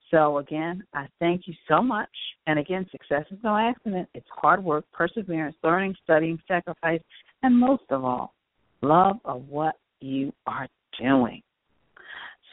So, 0.09 0.39
again, 0.39 0.83
I 0.93 1.07
thank 1.19 1.47
you 1.47 1.53
so 1.67 1.81
much. 1.81 2.09
And 2.47 2.59
again, 2.59 2.87
success 2.91 3.25
is 3.31 3.37
no 3.43 3.55
accident. 3.55 4.09
It's 4.13 4.27
hard 4.29 4.63
work, 4.63 4.85
perseverance, 4.91 5.55
learning, 5.63 5.95
studying, 6.03 6.39
sacrifice, 6.47 7.01
and 7.43 7.57
most 7.57 7.83
of 7.89 8.03
all, 8.03 8.33
love 8.81 9.17
of 9.25 9.47
what 9.47 9.75
you 10.01 10.33
are 10.45 10.67
doing. 10.99 11.41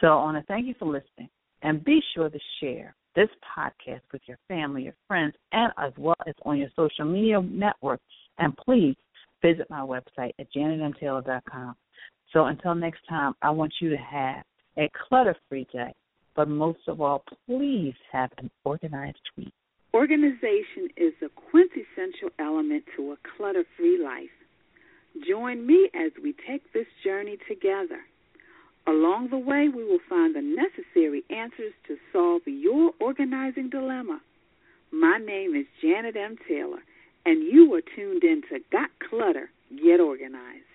So, 0.01 0.07
I 0.07 0.15
want 0.23 0.37
to 0.39 0.45
thank 0.45 0.67
you 0.67 0.75
for 0.79 0.87
listening. 0.87 1.29
And 1.63 1.85
be 1.85 2.01
sure 2.15 2.31
to 2.31 2.39
share 2.61 2.95
this 3.15 3.29
podcast 3.57 4.01
with 4.13 4.23
your 4.27 4.39
family, 4.49 4.85
your 4.85 4.95
friends, 5.07 5.35
and 5.53 5.73
as 5.79 5.93
well 5.99 6.15
as 6.27 6.35
on 6.45 6.57
your 6.59 6.71
social 6.75 7.05
media 7.05 7.41
networks. 7.43 8.03
And 8.39 8.57
please 8.57 8.97
visit 9.43 9.69
my 9.69 9.81
website 9.81 10.33
at 10.39 10.47
janetmtaylor.com. 10.57 11.77
So 12.33 12.47
until 12.47 12.75
next 12.75 13.01
time, 13.09 13.35
I 13.43 13.51
want 13.51 13.75
you 13.81 13.91
to 13.91 13.97
have 13.97 14.45
a 14.79 14.89
clutter 15.09 15.37
free 15.49 15.67
day 15.73 15.93
but 16.41 16.49
most 16.49 16.81
of 16.89 17.01
all, 17.01 17.23
please 17.47 17.95
have 18.13 18.31
an 18.39 18.51
organized 18.65 19.19
week. 19.37 19.53
Organization 19.93 20.89
is 20.97 21.13
a 21.23 21.29
quintessential 21.51 22.31
element 22.39 22.85
to 22.97 23.13
a 23.13 23.17
clutter 23.37 23.65
free 23.77 24.03
life. 24.03 24.31
Join 25.29 25.67
me 25.67 25.91
as 25.95 26.13
we 26.23 26.35
take 26.49 26.73
this 26.73 26.87
journey 27.05 27.37
together. 27.49 28.01
Along 28.87 29.29
the 29.29 29.39
way, 29.39 29.69
we 29.69 29.85
will 29.85 30.01
find 30.09 30.35
the 30.35 30.43
necessary 30.43 31.23
answers 31.31 31.73
to 31.87 31.97
solve 32.13 32.43
your 32.47 32.93
organizing 33.01 33.71
dilemma. 33.71 34.21
My 34.91 35.19
name 35.19 35.55
is 35.55 35.67
Janet 35.81 36.17
M. 36.17 36.37
Taylor, 36.49 36.83
and 37.25 37.43
you 37.43 37.73
are 37.75 37.83
tuned 37.95 38.25
in 38.25 38.43
to 38.51 38.61
Got 38.73 38.91
Clutter, 38.99 39.51
Get 39.77 40.01
Organized. 40.01 40.70